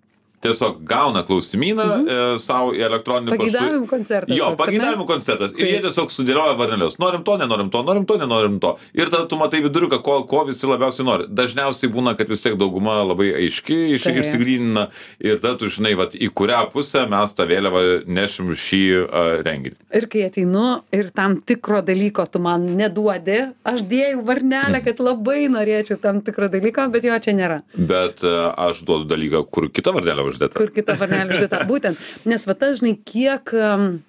Tiesiog 0.44 0.82
gauna 0.88 1.24
klausimyną 1.28 1.86
mhm. 1.86 2.08
e, 2.08 2.40
savo 2.44 2.74
į 2.76 2.84
elektroninį 2.88 3.32
paštą. 3.34 3.46
Pageidavimų 3.46 3.90
koncertas. 3.92 4.36
Jo, 4.38 4.50
pageidavimų 4.60 5.06
koncertas. 5.08 5.54
Ir 5.58 5.70
jie 5.70 5.80
tiesiog 5.86 6.12
sudėlioja 6.14 6.58
varnelius. 6.60 6.98
Norim 7.02 7.24
to, 7.28 7.38
nenorim 7.40 7.70
to, 7.74 7.84
norim 7.88 8.08
to, 8.10 8.18
nenorim 8.22 8.60
to. 8.64 8.74
Ir 8.98 9.12
tada 9.14 9.26
tu 9.32 9.40
matai 9.40 9.64
viduriuką, 9.64 10.02
ko, 10.04 10.18
ko 10.30 10.44
visi 10.50 10.68
labiausiai 10.68 11.08
nori. 11.08 11.28
Dažniausiai 11.32 11.92
būna, 11.94 12.16
kad 12.20 12.32
vis 12.32 12.44
tiek 12.44 12.58
dauguma 12.60 13.00
labai 13.06 13.30
aiški 13.40 13.80
iš, 13.96 14.08
išsigrynina. 14.12 14.88
Ir 15.24 15.40
tada 15.40 15.56
tu 15.62 15.72
žinai, 15.72 15.94
vat, 16.00 16.18
į 16.18 16.30
kurią 16.36 16.66
pusę 16.74 17.06
mes 17.12 17.36
tą 17.38 17.48
vėliavą 17.50 17.84
nešim 18.10 18.52
šį 18.58 18.84
uh, 19.00 19.22
renginį. 19.46 19.78
Ir 19.96 20.10
kai 20.12 20.28
ateinu 20.28 20.68
ir 20.96 21.12
tam 21.16 21.40
tikro 21.42 21.82
dalyko 21.86 22.26
tu 22.32 22.42
man 22.44 22.66
neduodi, 22.78 23.40
aš 23.68 23.86
dėjau 23.90 24.24
varnelę, 24.28 24.84
kad 24.86 25.00
labai 25.04 25.48
norėčiau 25.54 26.00
tam 26.04 26.22
tikro 26.26 26.50
dalyko, 26.52 26.90
bet 26.94 27.08
jo 27.08 27.18
čia 27.24 27.36
nėra. 27.38 27.62
Bet 27.78 28.26
uh, 28.28 28.52
aš 28.68 28.84
duodu 28.88 29.08
dalyką, 29.14 29.46
kur 29.54 29.70
kita 29.74 29.94
varnelė 29.96 30.28
uždėta. 30.34 30.58
Kur 30.58 30.74
kita 30.74 30.98
varnelė 31.00 31.38
uždėta. 31.38 31.62
Būtent. 31.72 32.10
Nes 32.30 32.50
va 32.50 32.58
tas, 32.58 32.82
žinai, 32.82 32.98
kiek... 32.98 33.54
Um, 33.54 34.02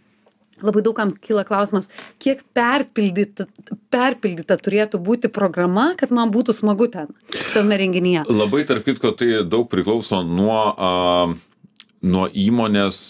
Labai 0.62 0.84
daugam 0.86 1.10
kyla 1.18 1.42
klausimas, 1.44 1.88
kiek 2.22 2.44
perpildyta, 2.54 3.48
perpildyta 3.92 4.54
turėtų 4.62 5.00
būti 5.02 5.26
programa, 5.32 5.88
kad 5.98 6.12
man 6.14 6.30
būtų 6.34 6.54
smagu 6.54 6.86
ten, 6.92 7.10
tame 7.50 7.78
renginyje. 7.80 8.22
Labai 8.30 8.62
tarp 8.68 8.86
kitko 8.86 9.10
tai 9.18 9.42
daug 9.50 9.66
priklauso 9.72 10.22
nuo, 10.22 10.60
a, 10.78 11.26
nuo, 12.06 12.28
įmonės, 12.28 13.00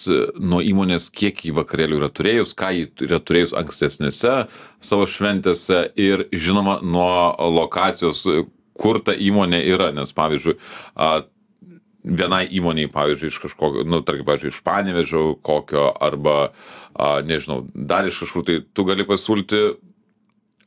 nuo 0.40 0.62
įmonės, 0.64 1.10
kiek 1.12 1.44
į 1.44 1.52
vakarėlių 1.60 2.00
yra 2.00 2.10
turėjus, 2.16 2.56
ką 2.56 2.72
jį 2.78 2.88
yra 3.10 3.20
turėjus 3.20 3.54
ankstesnėse 3.60 4.34
savo 4.84 5.06
šventėse 5.10 5.84
ir 6.00 6.26
žinoma 6.32 6.80
nuo 6.80 7.12
lokacijos, 7.60 8.24
kur 8.74 9.02
ta 9.04 9.14
įmonė 9.14 9.60
yra, 9.68 9.92
nes 9.94 10.16
pavyzdžiui, 10.16 10.56
vienai 12.04 12.44
įmoniai, 12.52 12.90
pavyzdžiui, 12.92 13.32
iš 13.32 13.40
kažkokio, 13.46 13.86
nu, 13.88 14.02
tarkim, 14.04 14.26
pavyzdžiui, 14.28 14.52
iš 14.52 14.60
Panevežio 14.66 15.24
kokio 15.44 15.88
arba, 16.04 16.52
a, 16.92 17.16
nežinau, 17.24 17.64
dar 17.74 18.06
iš 18.08 18.22
kažkur, 18.24 18.44
tai 18.46 18.60
tu 18.76 18.84
gali 18.88 19.06
pasiūlyti 19.08 19.64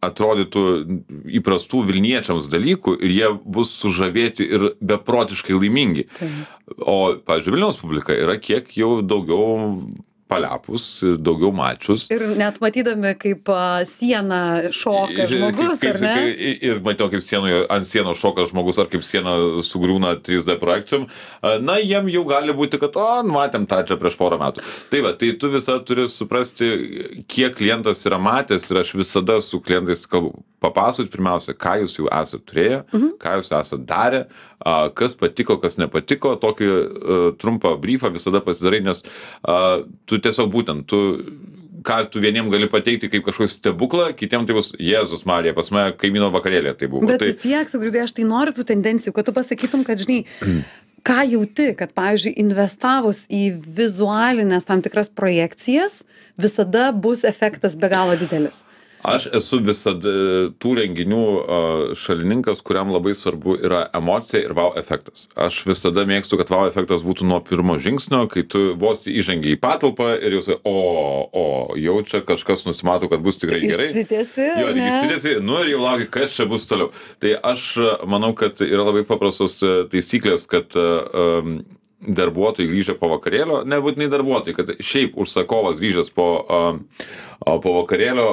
atrodytų 0.08 0.64
įprastų 1.40 1.82
Vilniečiams 1.88 2.50
dalykų 2.54 2.98
ir 3.02 3.14
jie 3.14 3.30
bus 3.46 3.72
sužavėti 3.80 4.46
ir 4.46 4.68
beprotiškai 4.82 5.58
laimingi. 5.58 6.08
Taip. 6.20 6.58
O, 6.78 6.98
pavyzdžiui, 7.26 7.56
Vilniaus 7.56 7.80
publika 7.82 8.18
yra 8.18 8.38
kiek 8.42 8.70
jau 8.78 9.00
daugiau 9.02 9.72
palepus, 10.30 10.86
daugiau 11.24 11.52
mačius. 11.56 12.08
Ir 12.14 12.24
net 12.40 12.60
matydami, 12.64 13.14
kaip 13.20 13.50
a, 13.54 13.84
sieną 13.88 14.72
šoka 14.76 15.28
žmogus, 15.32 15.80
kaip, 15.82 15.96
ar 15.96 16.04
ne? 16.04 16.14
Kaip, 16.18 16.66
ir 16.70 16.82
matau, 16.86 17.10
kaip 17.14 17.24
sienoje, 17.26 17.64
ant 17.74 17.88
sienos 17.90 18.20
šoka 18.22 18.48
žmogus, 18.52 18.80
ar 18.82 18.92
kaip 18.92 19.06
siena 19.08 19.38
sugriūna 19.66 20.18
3D 20.26 20.58
projekcijom. 20.62 21.08
Na, 21.64 21.78
jiem 21.82 22.12
jau 22.14 22.26
gali 22.30 22.56
būti, 22.58 22.82
kad, 22.82 22.98
o, 23.00 23.08
matėm 23.28 23.68
tą 23.70 23.84
čia 23.88 24.00
prieš 24.00 24.20
porą 24.20 24.40
metų. 24.42 24.66
Tai 24.92 25.04
va, 25.06 25.16
tai 25.18 25.34
tu 25.40 25.52
visą 25.54 25.80
turi 25.88 26.08
suprasti, 26.12 26.74
kiek 27.32 27.56
klientas 27.58 28.06
yra 28.08 28.20
matęs 28.22 28.70
ir 28.72 28.84
aš 28.84 28.96
visada 29.00 29.40
su 29.46 29.62
klientais 29.64 30.06
kalbu. 30.10 30.44
Papasakot 30.64 31.12
pirmiausia, 31.14 31.54
ką 31.54 31.76
jūs 31.84 32.00
jau 32.00 32.08
esate 32.10 32.42
turėję, 32.50 32.80
mhm. 32.90 33.12
ką 33.22 33.36
jūs 33.38 33.52
esate 33.54 33.84
darę, 33.90 34.24
kas 34.98 35.14
patiko, 35.20 35.60
kas 35.62 35.78
nepatiko, 35.78 36.34
tokį 36.42 36.72
trumpą 37.38 37.76
briefą 37.82 38.10
visada 38.16 38.42
pasidarai, 38.42 38.82
nes 38.88 39.04
tu 40.10 40.18
tiesiog 40.18 40.50
būtent, 40.56 40.90
tu 40.90 41.04
ką 41.88 42.10
tu 42.12 42.22
vieniem 42.24 42.50
gali 42.52 42.68
pateikti 42.72 43.10
kaip 43.12 43.26
kažkokį 43.28 43.54
stebuklą, 43.54 44.08
kitiem 44.18 44.48
tai 44.48 44.56
bus 44.58 44.72
Jėzus 44.82 45.26
Marija, 45.30 45.56
pas 45.58 45.70
mane 45.74 45.94
kaimyno 46.00 46.30
vakarėlė 46.34 46.74
tai 46.80 46.90
buvo. 46.92 47.08
Bet 47.08 47.22
tai, 47.22 47.32
vis 47.32 47.40
tiek, 47.44 47.70
sugrįžtai, 47.72 48.04
aš 48.08 48.16
tai 48.18 48.28
noriu 48.28 48.56
tų 48.56 48.66
tendencijų, 48.72 49.14
kad 49.16 49.28
tu 49.28 49.36
pasakytum, 49.36 49.86
kad, 49.88 50.02
žinai, 50.02 50.24
ką 51.08 51.20
jauti, 51.34 51.70
kad, 51.80 51.94
pavyzdžiui, 51.98 52.34
investavus 52.44 53.26
į 53.32 53.44
vizualinės 53.78 54.68
tam 54.68 54.84
tikras 54.86 55.12
projekcijas, 55.14 56.02
visada 56.40 56.90
bus 56.92 57.24
efektas 57.28 57.78
be 57.80 57.92
galo 57.94 58.18
didelis. 58.20 58.64
Aš 59.08 59.30
esu 59.40 59.62
visada 59.64 60.14
tų 60.60 60.74
renginių 60.82 61.22
šalininkas, 61.96 62.60
kuriam 62.66 62.92
labai 62.92 63.14
svarbu 63.16 63.56
yra 63.64 63.86
emocija 63.96 64.42
ir 64.44 64.52
wow 64.58 64.74
efektas. 64.80 65.30
Aš 65.40 65.62
visada 65.70 66.04
mėgstu, 66.10 66.40
kad 66.42 66.52
wow 66.52 66.68
efektas 66.68 67.06
būtų 67.08 67.28
nuo 67.30 67.40
pirmo 67.46 67.78
žingsnio, 67.80 68.26
kai 68.32 68.44
tu 68.44 68.74
vos 68.80 69.06
įžengi 69.08 69.56
į 69.56 69.62
patalpą 69.64 70.10
ir 70.18 70.38
jau 70.38 70.44
sakai, 70.50 70.60
o, 70.68 70.76
o, 71.32 71.46
jau 71.80 71.98
čia 72.10 72.22
kažkas 72.28 72.68
nusimato, 72.68 73.08
kad 73.12 73.24
bus 73.24 73.40
tikrai 73.40 73.62
gerai. 73.64 73.90
Išsitėsi. 73.94 74.50
Jo, 74.60 74.70
tik 74.76 74.84
išsitėsi, 74.90 75.36
nu 75.46 75.62
ir 75.64 75.74
jau 75.76 75.82
lauki, 75.86 76.10
kas 76.18 76.36
čia 76.36 76.50
bus 76.52 76.68
toliau. 76.68 76.92
Tai 77.24 77.36
aš 77.54 77.70
manau, 78.10 78.34
kad 78.38 78.60
yra 78.66 78.90
labai 78.90 79.06
paprastos 79.08 79.62
a, 79.64 79.80
taisyklės, 79.92 80.50
kad 80.52 80.76
darbuotojai 82.02 82.70
grįžę 82.70 82.96
po 83.00 83.10
vakarėlio, 83.16 83.64
nebūtinai 83.66 84.08
darbuotojai, 84.12 84.56
kad 84.58 84.70
šiaip 84.86 85.18
užsakovas 85.18 85.80
grįžęs 85.82 86.12
po, 86.14 86.28
po 87.42 87.74
vakarėlio 87.80 88.28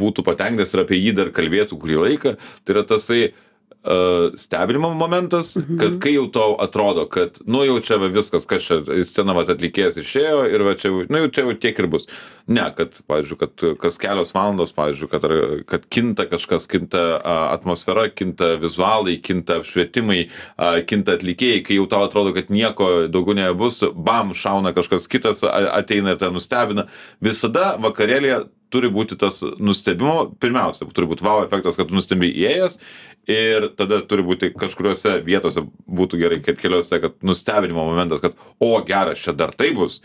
būtų 0.00 0.24
patenkintas 0.26 0.72
ir 0.74 0.84
apie 0.84 1.00
jį 1.00 1.14
dar 1.18 1.32
kalbėtų 1.36 1.78
kurį 1.80 2.00
laiką. 2.04 2.34
Tai 2.64 2.76
yra 2.76 2.86
tasai 2.88 3.20
stebinimo 4.36 4.94
momentas, 4.94 5.56
mhm. 5.56 5.78
kad 5.78 5.98
kai 6.02 6.12
jau 6.14 6.26
tau 6.32 6.56
atrodo, 6.60 7.06
kad, 7.08 7.38
nu 7.46 7.62
jau 7.64 7.78
čia 7.80 7.96
va 8.02 8.10
viskas, 8.12 8.44
kas 8.48 8.66
čia, 8.66 8.80
į 8.84 9.06
sceną 9.08 9.32
va 9.38 9.46
atlikėjas 9.48 9.96
išėjo 10.02 10.42
ir 10.52 10.64
va 10.66 10.74
čia, 10.76 10.92
nu 11.08 11.22
jau 11.22 11.30
čia 11.32 11.46
jau 11.46 11.54
tiek 11.62 11.80
ir 11.80 11.88
bus. 11.88 12.04
Ne, 12.50 12.66
kad, 12.76 12.98
pavyzdžiui, 13.08 13.38
kad 13.40 13.64
kas 13.80 13.96
kelios 14.02 14.34
valandos, 14.36 14.74
pavyzdžiui, 14.76 15.08
kad, 15.12 15.26
kad 15.70 15.88
kinta 15.88 16.26
kažkas, 16.28 16.68
kinta 16.68 17.04
atmosfera, 17.54 18.08
kinta 18.12 18.52
vizualai, 18.60 19.16
kinta 19.24 19.60
apšvietimai, 19.62 20.20
kinta 20.90 21.16
atlikėjai, 21.16 21.64
kai 21.64 21.80
jau 21.80 21.88
tau 21.88 22.04
atrodo, 22.08 22.34
kad 22.36 22.52
nieko 22.52 23.08
daugiau 23.08 23.38
nebus, 23.38 23.80
bam, 23.96 24.34
šauna 24.36 24.74
kažkas 24.76 25.08
kitas, 25.08 25.44
ateina 25.46 26.16
ir 26.16 26.20
ten 26.20 26.36
nustebina. 26.36 26.90
Visada 27.24 27.76
vakarėlėje 27.80 28.44
turi 28.70 28.90
būti 28.92 29.18
tas 29.18 29.40
nustebimo, 29.42 30.30
pirmiausia, 30.42 30.86
turi 30.94 31.08
būti 31.10 31.26
wow 31.26 31.42
efektas, 31.44 31.78
kad 31.78 31.90
tu 31.90 31.96
nustebi 31.96 32.30
įėjęs 32.30 32.78
ir 33.28 33.68
tada 33.78 34.00
turi 34.06 34.24
būti 34.26 34.52
kažkuriuose 34.56 35.18
vietose 35.26 35.64
būtų 35.86 36.20
gerai, 36.20 36.40
kad 36.44 36.58
keliose, 36.60 37.00
kad 37.02 37.16
nustebinimo 37.26 37.84
momentas, 37.86 38.22
kad 38.24 38.36
o 38.62 38.72
geras, 38.86 39.22
čia 39.22 39.34
dar 39.36 39.54
tai 39.56 39.72
bus. 39.76 40.00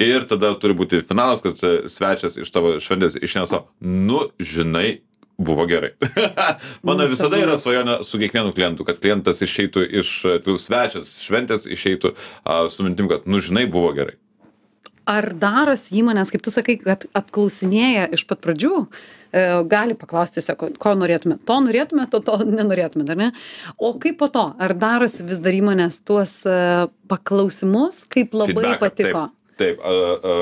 Ir 0.00 0.24
tada 0.28 0.54
turi 0.56 0.76
būti 0.76 1.02
finalas, 1.04 1.42
kad 1.44 1.60
svečias 1.92 2.38
iš 2.40 2.50
tavo 2.54 2.78
šventės 2.80 3.18
išneso, 3.20 3.66
nu, 3.84 4.30
žinai, 4.40 5.02
buvo 5.40 5.66
gerai. 5.68 5.92
Mano 6.86 7.04
visada 7.08 7.40
yra 7.40 7.58
svajonė 7.60 8.00
su 8.08 8.20
kiekvienu 8.20 8.54
klientu, 8.56 8.86
kad 8.88 9.00
klientas 9.02 9.42
išeitų 9.44 9.84
iš, 10.00 10.16
tai 10.44 10.56
svečias 10.60 11.14
šventės 11.24 11.68
išeitų 11.68 12.14
uh, 12.14 12.66
su 12.72 12.86
mintim, 12.86 13.10
kad, 13.12 13.28
nu, 13.28 13.42
žinai, 13.44 13.66
buvo 13.68 13.92
gerai 13.96 14.16
ar 15.10 15.30
darosi 15.36 15.96
įmonės, 16.00 16.30
kaip 16.32 16.44
tu 16.44 16.52
sakai, 16.54 16.76
kad 16.82 17.06
apklausinėja 17.18 18.06
iš 18.16 18.24
pat 18.30 18.42
pradžių, 18.44 18.84
e, 18.86 19.44
gali 19.70 19.96
paklausti 19.98 20.38
tiesiog, 20.38 20.78
ko 20.80 20.94
norėtume. 20.98 21.40
To 21.48 21.58
norėtume, 21.64 22.06
to, 22.12 22.22
to 22.26 22.38
nenorėtume, 22.46 23.08
ar 23.10 23.20
ne? 23.20 23.32
O 23.76 23.92
kaip 24.00 24.20
po 24.22 24.30
to? 24.32 24.46
Ar 24.60 24.76
darosi 24.78 25.26
vis 25.26 25.42
dar 25.42 25.56
įmonės 25.56 26.00
tuos 26.06 26.40
e, 26.46 26.56
paklausimus, 27.10 28.04
kaip 28.12 28.36
labai 28.38 28.54
Feedback, 28.54 28.86
patiko? 28.86 29.26
Taip 29.28 29.39
taip 29.60 29.84
a 29.84 29.94
a 30.20 30.34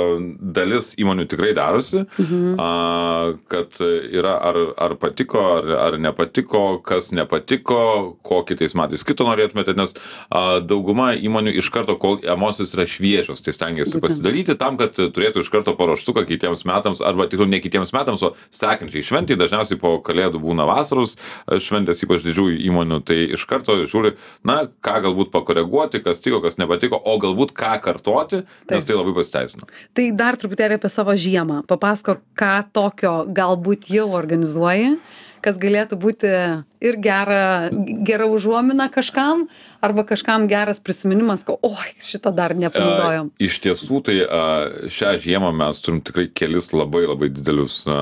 dalis 0.58 0.92
įmonių 0.98 1.26
tikrai 1.30 1.52
darosi 1.56 2.04
Mhm. 2.18 2.56
a 2.58 3.34
kad 3.48 3.74
yra 3.80 4.34
ar 4.42 4.56
ar 4.76 4.94
patiko 5.00 5.40
ar 5.58 5.66
ar 5.86 5.98
nepatiko 5.98 6.80
kas 6.82 7.10
nepatiko 7.12 8.16
ko 8.22 8.42
kitais 8.48 8.74
metais 8.78 9.04
kito 9.04 9.26
norėtumėte 9.26 9.74
nes 9.76 9.94
a 10.30 10.60
dauguma 10.60 11.12
įmonių 11.14 11.54
iš 11.60 11.70
karto 11.74 11.96
kol 12.00 12.18
emocijos 12.22 12.74
yra 12.76 12.86
šviežios 12.88 13.42
tai 13.44 13.52
stengiasi 13.56 14.00
pasidalyti 14.02 14.56
tam 14.58 14.76
kad 14.80 14.94
turėtų 14.98 15.42
iš 15.44 15.50
karto 15.52 15.74
paruoštuką 15.78 16.24
kitiems 16.28 16.64
metams 16.68 17.02
arba 17.04 17.26
tiksliau 17.28 17.48
ne 17.50 17.60
kitiems 17.64 17.92
metams 17.96 18.22
o 18.22 18.32
sekančiai 18.54 19.04
šventei 19.04 19.38
dažniausiai 19.38 19.78
po 19.80 19.96
kalėdų 20.04 20.40
būna 20.42 20.66
vasaros 20.68 21.16
šventės 21.48 22.02
ypač 22.06 22.24
didžiųjų 22.26 22.60
įmonių 22.70 23.00
tai 23.08 23.18
iš 23.36 23.46
karto 23.50 23.78
žiūri 23.84 24.14
na 24.48 24.60
ką 24.84 24.98
galbūt 25.06 25.32
pakoreguoti 25.34 26.02
kas 26.04 26.22
tiko 26.24 26.42
kas 26.44 26.58
nepatiko 26.60 26.98
o 26.98 27.18
galbūt 27.22 27.54
ką 27.56 27.78
kartoti 27.84 28.42
nes 28.70 28.84
tai 28.88 28.96
labai 28.98 29.07
pasiteisino 29.16 29.68
Tai 29.96 30.04
dar 30.18 30.38
truputėlį 30.40 30.78
apie 30.78 30.90
savo 30.92 31.14
žiemą. 31.18 31.62
Papasako, 31.68 32.18
ką 32.38 32.54
tokio 32.74 33.14
galbūt 33.34 33.90
jau 33.92 34.08
organizuoji, 34.18 34.96
kas 35.42 35.60
galėtų 35.60 35.98
būti 36.00 36.32
ir 36.80 36.98
gera, 37.02 37.70
gera 38.06 38.26
užuomina 38.30 38.88
kažkam, 38.92 39.46
arba 39.82 40.04
kažkam 40.06 40.46
geras 40.50 40.80
prisiminimas, 40.82 41.44
ko, 41.46 41.58
oi, 41.62 41.94
šito 42.02 42.30
dar 42.34 42.54
nepanaudojom. 42.58 43.30
A, 43.30 43.42
iš 43.42 43.58
tiesų, 43.64 44.00
tai 44.06 44.16
a, 44.22 44.42
šią 44.90 45.14
žiemą 45.22 45.50
mes 45.58 45.82
turim 45.82 46.00
tikrai 46.06 46.28
kelis 46.30 46.70
labai 46.74 47.04
labai 47.06 47.30
didelius 47.34 47.80
a, 47.86 47.98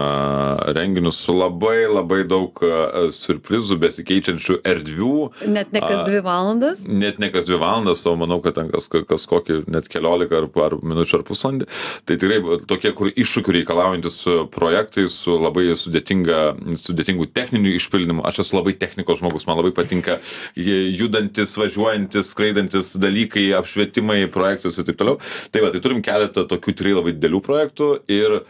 renginius 0.77 1.21
su 1.25 1.37
labai 1.37 1.87
labai 1.89 2.23
daug 2.29 2.61
a, 2.65 3.07
surprizų, 3.17 3.79
besikeičiančių 3.85 4.59
erdvių. 4.73 5.15
Net 5.53 5.73
ne 5.77 5.85
kas 5.85 6.05
dvi 6.09 6.23
valandas? 6.25 6.85
A, 6.85 6.99
net 7.05 7.21
ne 7.23 7.33
kas 7.33 7.49
dvi 7.49 7.61
valandas, 7.61 8.05
o 8.09 8.17
manau, 8.21 8.41
kad 8.45 8.59
ten 8.61 8.73
kas, 8.73 8.89
kas 8.89 9.29
kokį 9.29 9.63
net 9.73 9.91
keliolika 9.93 10.43
ar, 10.43 10.51
ar 10.69 10.79
minučių 10.83 11.21
ar 11.21 11.27
pusvalandį. 11.29 11.71
Tai 12.09 12.19
tikrai 12.21 12.61
tokie, 12.69 12.93
kur 12.97 13.13
iššūkių 13.13 13.57
reikalaujantis 13.61 14.21
projektai 14.53 15.09
su 15.13 15.37
labai 15.41 15.71
sudėtinga, 15.77 16.41
sudėtingų 17.27 17.35
techninių 17.35 17.75
išpildymų. 17.77 18.25
Aš 18.27 18.45
esu 18.45 18.57
labai 18.57 18.75
technikos 18.79 19.21
žmogus, 19.21 19.47
man 19.47 19.59
labai 19.59 19.73
patinka 19.75 20.21
judantis, 20.57 21.57
važiuojantis, 21.57 22.31
skraidantis 22.33 22.97
dalykai, 22.97 23.53
apšvietimai, 23.59 24.27
projekcijos 24.31 24.79
ir 24.79 24.87
taip 24.87 24.99
toliau. 24.99 25.21
Tai 25.51 25.63
va, 25.63 25.73
tai 25.73 25.81
turim 25.81 26.03
keletą 26.03 26.47
tokių 26.47 26.75
tikrai 26.77 26.95
labai 26.97 27.17
didelių 27.17 27.43
projektų 27.43 28.03
ir 28.09 28.45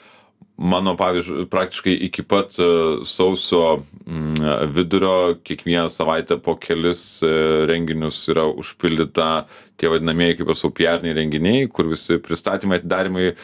mano 0.57 0.95
pavyzdžiui 0.97 1.51
praktiškai 1.53 1.93
iki 2.09 2.23
pat 2.25 2.57
e, 2.59 3.05
sausio 3.05 3.83
mm, 4.07 4.73
vidurio 4.73 5.37
kiekvieną 5.45 5.91
savaitę 5.93 6.39
po 6.41 6.57
kelis 6.57 7.21
e, 7.21 7.67
renginius 7.69 8.23
yra 8.33 8.47
užpildyta 8.49 9.47
tie 9.81 9.91
vadinamieji 9.93 10.41
kaip 10.41 10.53
aš 10.53 10.63
sakau 10.63 10.75
piariniai 10.81 11.17
renginiai 11.17 11.69
kur 11.73 11.89
visi 11.91 12.19
pristatymai 12.23 12.81
atidarymai 12.81 13.27
e, 13.29 13.35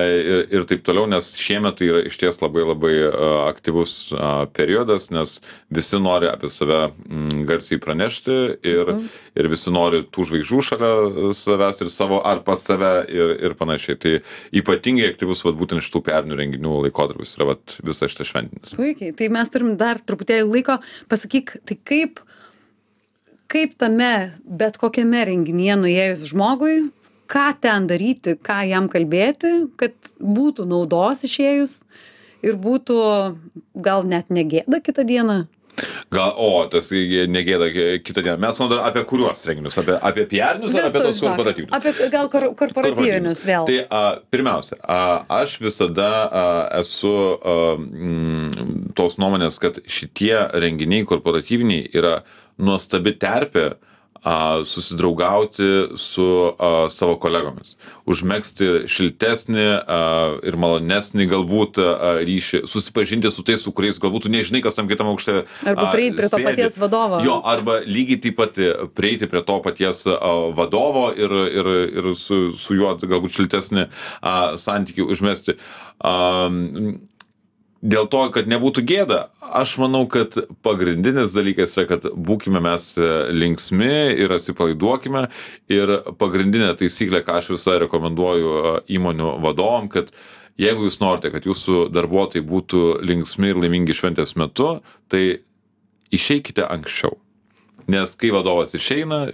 ir, 0.00 0.42
ir 0.58 0.66
taip 0.70 0.84
toliau 0.86 1.08
nes 1.10 1.30
šiemet 1.38 1.78
tai 1.78 1.90
yra 1.92 2.02
išties 2.08 2.40
labai 2.42 2.66
labai 2.68 2.94
aktyvus 3.48 3.94
periodas 4.56 5.08
nes 5.14 5.38
visi 5.74 6.00
nori 6.02 6.30
apie 6.30 6.50
save 6.52 6.80
mm, 6.90 7.44
garsiai 7.48 7.80
pranešti 7.82 8.36
ir, 8.62 8.92
mhm. 8.94 9.08
ir 9.38 9.50
visi 9.52 9.72
nori 9.74 10.04
tų 10.06 10.28
žvaigždžių 10.30 10.62
šalia 10.70 10.92
savęs 11.36 11.82
ir 11.84 11.92
savo 11.92 12.20
ar 12.26 12.44
pas 12.46 12.62
save 12.64 12.92
ir, 13.12 13.34
ir 13.48 13.56
panašiai 13.58 13.98
tai 14.00 14.14
ypatingai 14.62 15.10
aktyvus 15.12 15.44
vat 15.46 15.58
būtent 15.58 15.84
šitų 15.84 16.04
piarinių 16.08 16.38
renginių 16.38 16.78
laikotarpis 16.86 17.36
yra 17.38 17.52
vat 17.54 17.78
visas 17.84 18.12
šitas 18.12 18.32
šventinis. 18.32 18.76
Puikiai, 18.78 19.14
tai 19.16 19.30
mes 19.32 19.52
turim 19.52 19.76
dar 19.80 20.00
truputėlį 20.04 20.48
laiko. 20.50 20.78
Pasakyk, 21.10 21.56
tai 21.68 21.78
kaip, 21.88 22.22
kaip 23.48 23.74
tame 23.80 24.12
bet 24.44 24.78
kokiame 24.80 25.24
renginyje 25.30 25.76
nuėjus 25.80 26.24
žmogui, 26.32 26.88
ką 27.28 27.48
ten 27.62 27.88
daryti, 27.88 28.36
ką 28.36 28.62
jam 28.68 28.88
kalbėti, 28.92 29.52
kad 29.80 29.94
būtų 30.20 30.68
naudos 30.68 31.24
išėjus 31.28 31.80
ir 32.44 32.58
būtų 32.60 32.98
gal 33.84 34.04
net 34.08 34.28
negėda 34.32 34.82
kitą 34.84 35.04
dieną. 35.08 35.44
Gal, 36.10 36.32
o, 36.42 36.64
tas 36.70 36.88
negėda 36.90 37.68
kitą 38.02 38.24
dieną. 38.24 38.38
Mes 38.42 38.56
kalbame 38.58 38.82
apie 38.88 39.04
kuriuos 39.06 39.44
renginius? 39.46 39.76
Apie, 39.78 39.94
apie 39.94 40.24
PR-inius 40.30 40.74
ar 40.74 40.88
apie 40.88 41.02
tos 41.04 41.20
korporatyvinius? 41.22 41.76
Apie 41.76 42.08
gal 42.10 42.30
kor, 42.32 42.48
korporatyvinius 42.58 43.44
vėl. 43.46 43.68
Tai 43.68 43.78
a, 43.86 44.02
pirmiausia, 44.32 44.80
a, 44.82 44.98
aš 45.38 45.58
visada 45.62 46.10
a, 46.26 46.44
esu 46.80 47.14
a, 47.14 47.56
m, 47.78 48.90
tos 48.98 49.20
nuomonės, 49.22 49.60
kad 49.62 49.78
šitie 49.86 50.34
renginiai 50.58 51.06
korporatyviniai 51.08 51.86
yra 51.94 52.18
nuostabi 52.58 53.14
terpė 53.18 53.68
a, 54.18 54.64
susidraugauti 54.66 55.68
su 55.96 56.26
a, 56.58 56.70
savo 56.90 57.14
kolegomis, 57.22 57.76
užmėgsti 58.10 58.88
šiltesnį 58.90 59.66
a, 59.78 59.98
ir 60.48 60.58
malonesnį 60.58 61.28
galbūt 61.30 61.78
a, 61.82 62.14
ryšį, 62.26 62.64
susipažinti 62.70 63.30
su 63.34 63.44
tais, 63.46 63.62
su 63.62 63.72
kuriais 63.74 64.00
galbūt 64.02 64.26
tu 64.26 64.32
nežinai, 64.34 64.62
kas 64.64 64.78
tam 64.78 64.90
kitam 64.90 65.12
aukšte. 65.12 65.44
Arba 65.62 65.90
prieiti 65.94 66.18
prie 66.18 66.28
to 66.28 66.34
sėdi. 66.36 66.48
paties 66.50 66.80
vadovo. 66.82 67.20
Jo, 67.26 67.38
arba 67.46 67.78
lygiai 67.86 68.22
taip 68.26 68.38
pat 68.40 68.58
prieiti 68.98 69.30
prie 69.30 69.44
to 69.46 69.60
paties 69.64 70.02
a, 70.10 70.16
vadovo 70.58 71.08
ir, 71.14 71.36
ir, 71.62 71.74
ir 72.02 72.10
su, 72.18 72.48
su 72.58 72.78
juo 72.78 72.96
galbūt 72.98 73.38
šiltesnį 73.38 73.86
a, 73.86 74.38
santykių 74.58 75.06
užmesti. 75.14 75.58
A, 76.02 76.16
dėl 77.82 78.08
to, 78.10 78.22
kad 78.34 78.48
nebūtų 78.50 78.82
gėda, 78.86 79.18
aš 79.40 79.76
manau, 79.82 80.04
kad 80.10 80.34
pagrindinis 80.66 81.34
dalykas 81.34 81.76
yra, 81.76 81.86
kad 81.92 82.08
būkime 82.14 82.60
mes 82.64 82.90
e, 82.98 83.10
linksmi 83.34 84.18
ir 84.18 84.34
atsipalaiduokime. 84.34 85.28
Ir 85.72 85.94
pagrindinė 86.18 86.72
taisyklė, 86.78 87.22
ką 87.26 87.38
aš 87.40 87.52
visai 87.54 87.78
rekomenduoju 87.84 88.56
e, 88.56 88.74
įmonių 88.98 89.36
vadovom, 89.44 89.90
kad 89.92 90.10
jeigu 90.58 90.88
jūs 90.88 90.98
norite, 91.02 91.30
kad 91.34 91.46
jūsų 91.46 91.88
darbuotojai 91.94 92.46
būtų 92.46 92.82
linksmi 93.06 93.52
ir 93.52 93.62
laimingi 93.62 93.96
šventės 93.96 94.34
metu, 94.40 94.78
tai 95.12 95.40
išeikite 96.14 96.66
anksčiau. 96.66 97.14
Nes 97.88 98.12
kai 98.20 98.32
vadovas 98.34 98.74
išeina, 98.76 99.28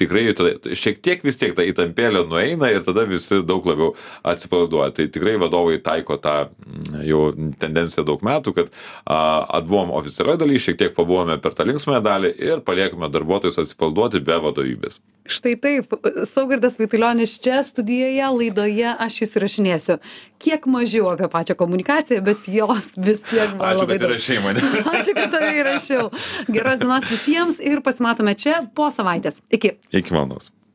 tikrai 0.00 0.26
tada 0.36 0.76
šiek 0.76 1.00
tiek 1.04 1.24
vis 1.26 1.40
tiek 1.40 1.54
ta 1.56 1.64
įtampėlė 1.66 2.24
nueina 2.28 2.70
ir 2.72 2.84
tada 2.86 3.06
visi 3.08 3.40
daug 3.46 3.66
labiau 3.68 3.94
atsipalaiduoja. 4.26 4.92
Tai 4.96 5.08
tikrai 5.14 5.36
vadovai 5.40 5.78
taiko 5.84 6.18
tą 6.22 6.36
mm, 6.48 7.02
jau 7.08 7.22
tendenciją 7.62 8.06
daug 8.08 8.24
metų, 8.26 8.54
kad 8.56 8.72
a, 9.04 9.18
atbuvom 9.60 9.94
oficialioje 9.96 10.42
dalyje, 10.44 10.64
šiek 10.68 10.80
tiek 10.84 10.96
pabuvome 10.96 11.38
per 11.42 11.56
tą 11.56 11.68
linksmąją 11.68 12.02
dalį 12.06 12.32
ir 12.50 12.64
paliekame 12.66 13.10
darbuotojus 13.12 13.62
atsipalaiduoti 13.64 14.24
be 14.26 14.40
vadovybės. 14.48 15.00
Štai 15.32 15.54
taip, 15.60 15.94
Saugirdas 16.28 16.78
Vaitulionis 16.80 17.36
čia 17.42 17.60
studijoje, 17.66 18.26
laidoje 18.38 18.92
aš 19.06 19.20
jūs 19.22 19.34
įrašinėsiu. 19.38 19.98
Kiek 20.42 20.68
mažiau 20.70 21.10
apie 21.12 21.28
pačią 21.32 21.56
komunikaciją, 21.58 22.22
bet 22.26 22.48
jos 22.50 22.94
vis 22.96 23.24
tiek 23.28 23.54
buvo. 23.54 23.70
Ačiū, 23.70 23.88
kad 23.90 24.06
įrašai 24.08 24.42
mane. 24.44 24.66
Ačiū, 24.96 25.16
kad 25.16 25.32
tave 25.34 25.54
įrašiau. 25.62 26.10
Geros 26.52 26.82
dienos 26.82 27.08
visiems 27.10 27.62
ir 27.62 27.82
pasimatome 27.86 28.36
čia 28.38 28.60
po 28.76 28.90
savaitės. 28.94 29.42
Iki. 29.50 29.76
Iki 30.02 30.16
malonaus. 30.16 30.52